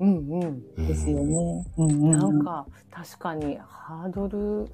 [0.00, 0.62] うんうん。
[0.76, 1.66] うんですよね。
[1.78, 2.10] うんうん。
[2.10, 4.68] なんか、確かに、ハードル、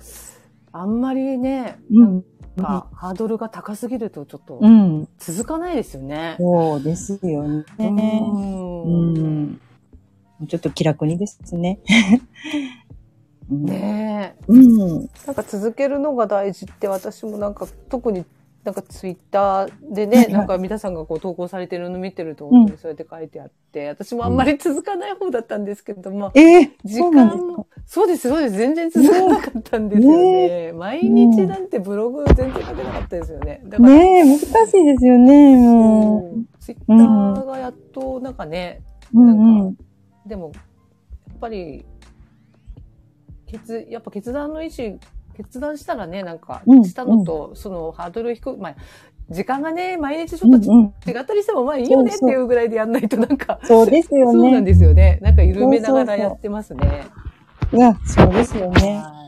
[0.73, 2.25] あんまりね、うん。
[2.57, 5.09] なんか、ハードルが高すぎるとちょっとうん。
[5.19, 6.37] 続かないですよね。
[6.39, 7.65] そうですよね。
[7.79, 7.85] う。
[7.85, 9.61] うんん。
[10.49, 11.79] ちょっと気楽にですね。
[13.53, 14.45] うんねえ。
[14.49, 15.11] うん。
[15.27, 18.25] なんか続けるのが大事って私もなんか特に
[18.65, 28.57] なんかツイッターでね、なんか皆さんがこう投稿されてるの見てると、そうやって書いてあって、私もあんまり続かない方だったんですけども、ええ時間も、そうです、そうです。
[28.57, 30.73] 全然続かなかったんですよね。
[30.75, 33.63] 毎日なんてブログ全然書けなかったですよね。
[33.65, 34.49] だから、ねえ、難しい
[34.85, 38.81] ですよね、もツイッターがやっとなんかね、
[39.13, 39.21] う。
[39.21, 39.77] うなんかんうん。
[40.25, 41.85] でも、やっぱり、
[43.53, 44.99] 決、やっぱ決断の意思、
[45.37, 48.77] 決断したらね、なんかうん、したのと、そのハードル低く、まあ、
[49.31, 54.73] 時間がね、毎日ちょっとうんうん違ったりしても、まあいいよねっていうぐらいでやんないと、なんか、そうですよそうなんね。
[54.73, 55.19] ですよね。
[55.23, 57.07] なんか緩めながらやってますね。
[57.73, 58.97] いや、そうですよね。
[58.97, 59.23] は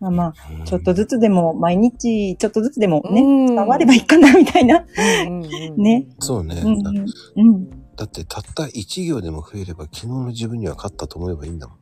[0.00, 4.84] まあまあ、ちょっとずつでも、毎日、ちょっとずつでもいね、うん伝わればいいかな、みたいな。
[5.26, 6.06] うんうんうんね。
[6.18, 6.60] そうね。
[6.64, 7.06] うんだうん。
[7.36, 7.70] うん。
[7.96, 11.76] だってたった1行でも増えれば昨日の自分には勝ったと思えばいいんだもん。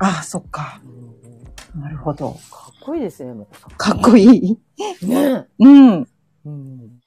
[0.00, 0.80] ああ、そっか。
[1.74, 2.32] なるほど。
[2.50, 3.70] かっこいいですね、もこさん。
[3.76, 4.58] かっこいい？
[5.06, 6.08] ねうん。
[6.44, 7.00] うん。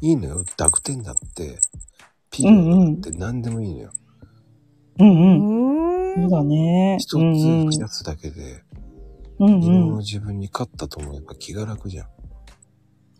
[0.00, 0.44] いいのよ。
[0.56, 1.58] 濁点だって、
[2.30, 3.92] ピうんうんリオドだって何でもいいのよ。
[5.00, 6.14] うんううん。
[6.14, 6.28] そうん。
[6.28, 6.96] だね。
[7.00, 8.62] 一つうんうん増やすだけで、
[9.38, 9.98] うん昨日のうん。
[9.98, 12.06] 自分に勝ったと思えば気が楽じゃん。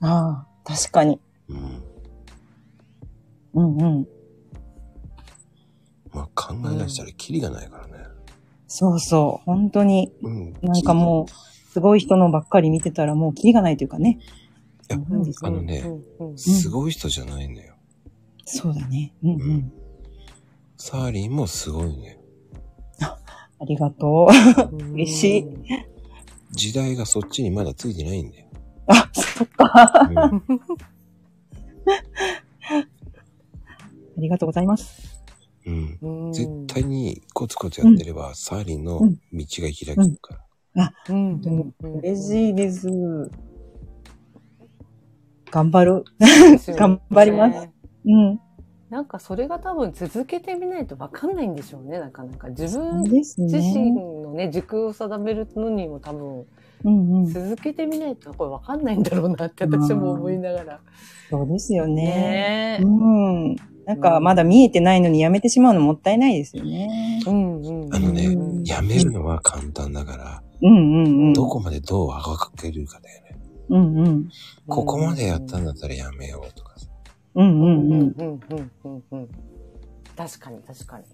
[0.06, 1.20] ああ、確かに。
[1.48, 1.82] うん。
[3.54, 4.08] うんうん。
[6.12, 8.03] まあ考え出したらキリがないからね。
[8.76, 9.44] そうそう。
[9.46, 10.52] 本当に、うん。
[10.60, 14.18] なんかもう、すごい人のばっかり見てたらもうキリがないというかね。
[14.90, 15.82] いやそうですあのね
[16.18, 17.76] うんうんすごい人じゃないのよ。
[18.44, 19.14] そうだね。
[19.22, 19.72] うんうん。
[20.76, 22.18] サーリンもすごいね。
[22.98, 23.16] あ
[23.64, 24.76] りがとう。
[24.76, 25.46] うん嬉しい
[26.50, 28.46] 時代がそっちにまだついてないんだよ。
[28.88, 30.08] あ、そっか。
[30.10, 30.42] うん
[34.18, 35.13] ありがとうございます。
[35.66, 35.98] うん。
[36.00, 40.34] うん絶対にコツコツやってれば、サーリンの道が開くか
[40.76, 40.92] ら。
[41.08, 42.88] うんうんうん嬉しいです。
[45.50, 46.04] 頑張る。
[46.76, 47.68] 頑張ります
[48.06, 48.40] うん。
[48.90, 52.48] なんかそれが多分続けてみないとわかんないんでしょうね、なかなか。
[52.48, 53.92] 自そ分自身ね。
[53.92, 56.44] のね、軸を定めるのにも多分、
[56.84, 57.26] うんうん。
[57.26, 60.80] 続けてみないとこれわかんないんだろうなって私も思いながら。
[61.30, 61.94] そうですよね。
[62.04, 62.82] ねえ。
[62.82, 63.56] うん。
[63.86, 67.20] なんかまだ見えてないのにやめてしまうのもったいないですよね。
[67.26, 67.94] うんうん。
[67.94, 71.32] あのねうんやめるのは簡単だから、うんうんうん。
[71.34, 73.38] どこまでどうあがかけるかだよね。
[73.68, 74.28] うんうん。
[74.66, 76.86] ここまでやったんだったらやめようとかさ。
[77.34, 78.14] うんううんんうん。
[78.16, 79.28] うんうんうんうん。
[80.16, 81.04] 確かに確かに。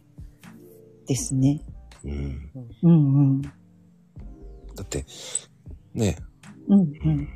[1.07, 1.61] ですね。
[2.05, 2.51] うん。
[2.83, 3.43] うんうん。
[3.43, 3.49] だ
[4.83, 5.05] って、
[5.95, 6.17] ね、
[6.69, 7.29] うんうん。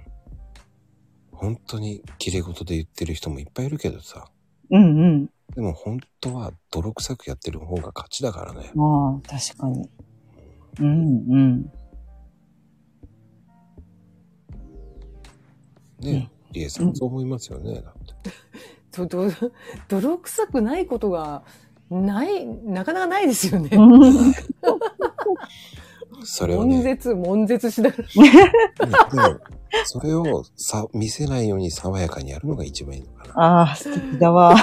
[1.33, 4.29] 本当に綺麗事で言ってる人もいっぱいいるけどさ。
[4.71, 5.27] うんうん。
[5.55, 8.71] でも本当は泥臭くやってる方が勝ちだからね。
[8.75, 9.89] まあ、確かに。
[10.81, 11.73] うんうん。
[16.01, 17.81] ね、リエさんそう思いますよね。
[17.81, 18.31] だって。
[19.07, 19.31] ど、ど、
[19.89, 21.43] 泥臭くないことが
[21.91, 23.71] ない、なかなかないですよね。
[26.25, 28.05] それをね、悶絶、悶絶しながら。
[28.05, 29.41] でも
[29.85, 33.35] それをさ、見せないように爽やかにやるのが一番いいのかな。
[33.37, 34.55] ああ、素敵だわ。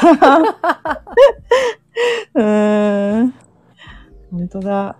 [2.36, 3.34] うーん。
[4.32, 4.96] 本当だ。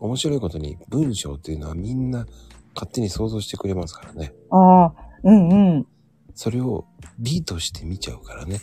[0.00, 2.26] 面白いことに文章っていうのはみんな
[2.74, 4.32] 勝手に想像してくれますからね。
[4.50, 5.86] ああ、うんうん。
[6.34, 6.86] それを
[7.18, 8.60] 美として見ちゃうからね。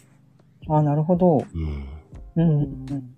[0.67, 1.45] ああ、なるほど。
[1.53, 1.87] うん。
[2.35, 3.16] うんうん。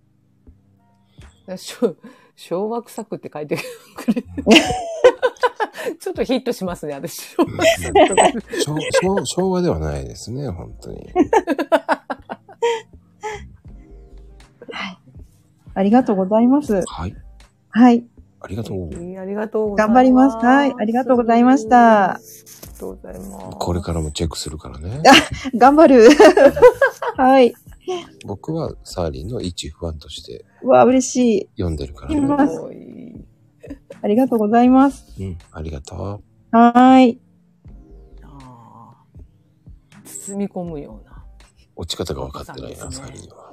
[1.58, 1.96] 昭
[2.36, 3.58] 昭和臭くって書いて
[3.96, 4.24] くれ。
[6.00, 7.36] ちょっとヒットしますね、私。
[8.64, 11.10] 昭和昭和ではないですね、本当に。
[15.74, 16.84] ありがとうございます。
[16.86, 17.16] はい。
[17.70, 18.04] はい。
[18.42, 18.88] ありがとう。
[18.88, 19.94] ありがとうございます。
[19.94, 22.24] 頑張りますはいありがとうございましたあり
[22.68, 23.58] がとうございます。
[23.58, 25.02] これからもチェックするからね。
[25.56, 26.10] 頑張る。
[27.18, 27.54] はい。
[28.26, 31.50] 僕はサーリンの一不安としてうわ、嬉しい。
[31.58, 32.48] 読んでるからうんね。
[32.48, 33.26] すごい。
[34.02, 35.14] ありがとうございます。
[35.20, 37.22] うん、ありがとはーい。
[38.24, 41.18] あー包み込むような。
[41.18, 41.82] う。
[41.82, 43.50] 落ち方が分かってないな、サーリンは。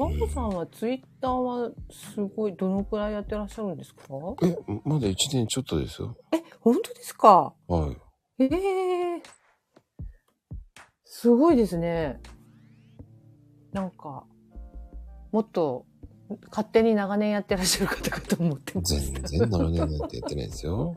[0.00, 4.02] マコさんはツイッターはすごい、どのくらいやってらっしゃるんですか？
[4.42, 6.16] え、まだ一年ちょっとですよ。
[6.32, 7.52] え、本当ですか？
[7.68, 7.92] は
[8.38, 8.44] い。
[8.44, 8.46] え
[9.18, 9.22] え
[11.04, 12.18] すごいですね。
[13.72, 14.24] なんか、
[15.32, 15.84] もっと
[16.50, 19.28] 勝手に長年やってらっしゃる方かと思ってま全した。
[19.28, 20.96] 然長年なんてやってないですよ。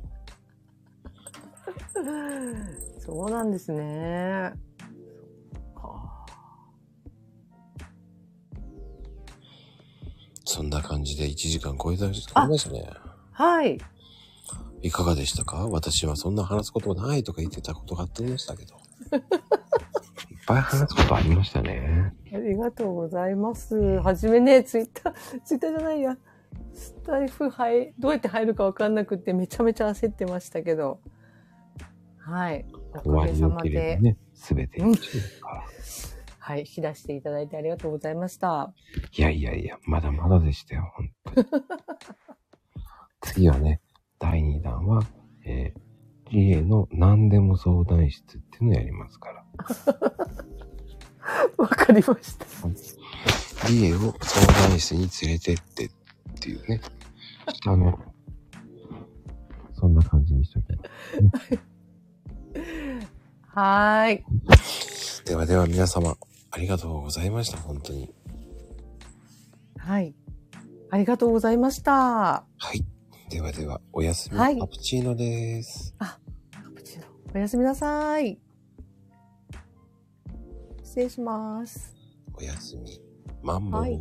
[3.00, 4.54] そうなんですね。
[10.46, 12.90] そんな感じで1時間超えた超えましたね。
[13.32, 13.80] はい。
[14.82, 15.68] いかがでしたか？
[15.70, 18.76] 私はそんな話すことないとか言ってたことがあってましたけど。
[19.16, 22.14] いっぱい話すことありましたね。
[22.34, 23.76] ありがとうございます。
[23.76, 26.18] はじめね、ツイッター、ツイッターじゃないや。
[26.74, 31.00] スタイフ入、どうやって入るかわかんなくてめちゃめちゃ焦ってましたけど。
[32.18, 32.66] はい。
[33.06, 34.02] おかげさまでば。
[34.02, 34.82] ね、すべて。
[36.46, 36.60] はい。
[36.60, 38.74] 引き出していただいてありがとうございました。
[39.18, 41.48] いやいやいや、まだまだでしたよ、本当に。
[43.22, 43.80] 次はね、
[44.20, 45.04] 第2弾は、
[45.46, 49.46] えー、リエの何でも相談室っていうのをやりますから。
[51.58, 52.46] わかりました。
[53.70, 55.90] リエを相談室に連れてってっ
[56.42, 56.82] ていうね。
[57.66, 57.98] あの、
[59.76, 60.66] そんな感じにしとき
[63.48, 64.26] はーい。
[65.26, 66.18] ではでは皆様、
[66.54, 68.14] ありがとうございました、本当に。
[69.76, 70.14] はい。
[70.92, 71.92] ありがとうございました。
[71.92, 72.86] はい。
[73.32, 75.96] ではでは、おやすみ、はいカプチーノです。
[75.98, 76.20] カ
[76.76, 78.38] プチーノおやすみなさい。
[80.84, 81.96] 失礼します。
[82.36, 83.02] おやすみ、
[83.42, 83.82] マンボウ。
[83.82, 84.00] はい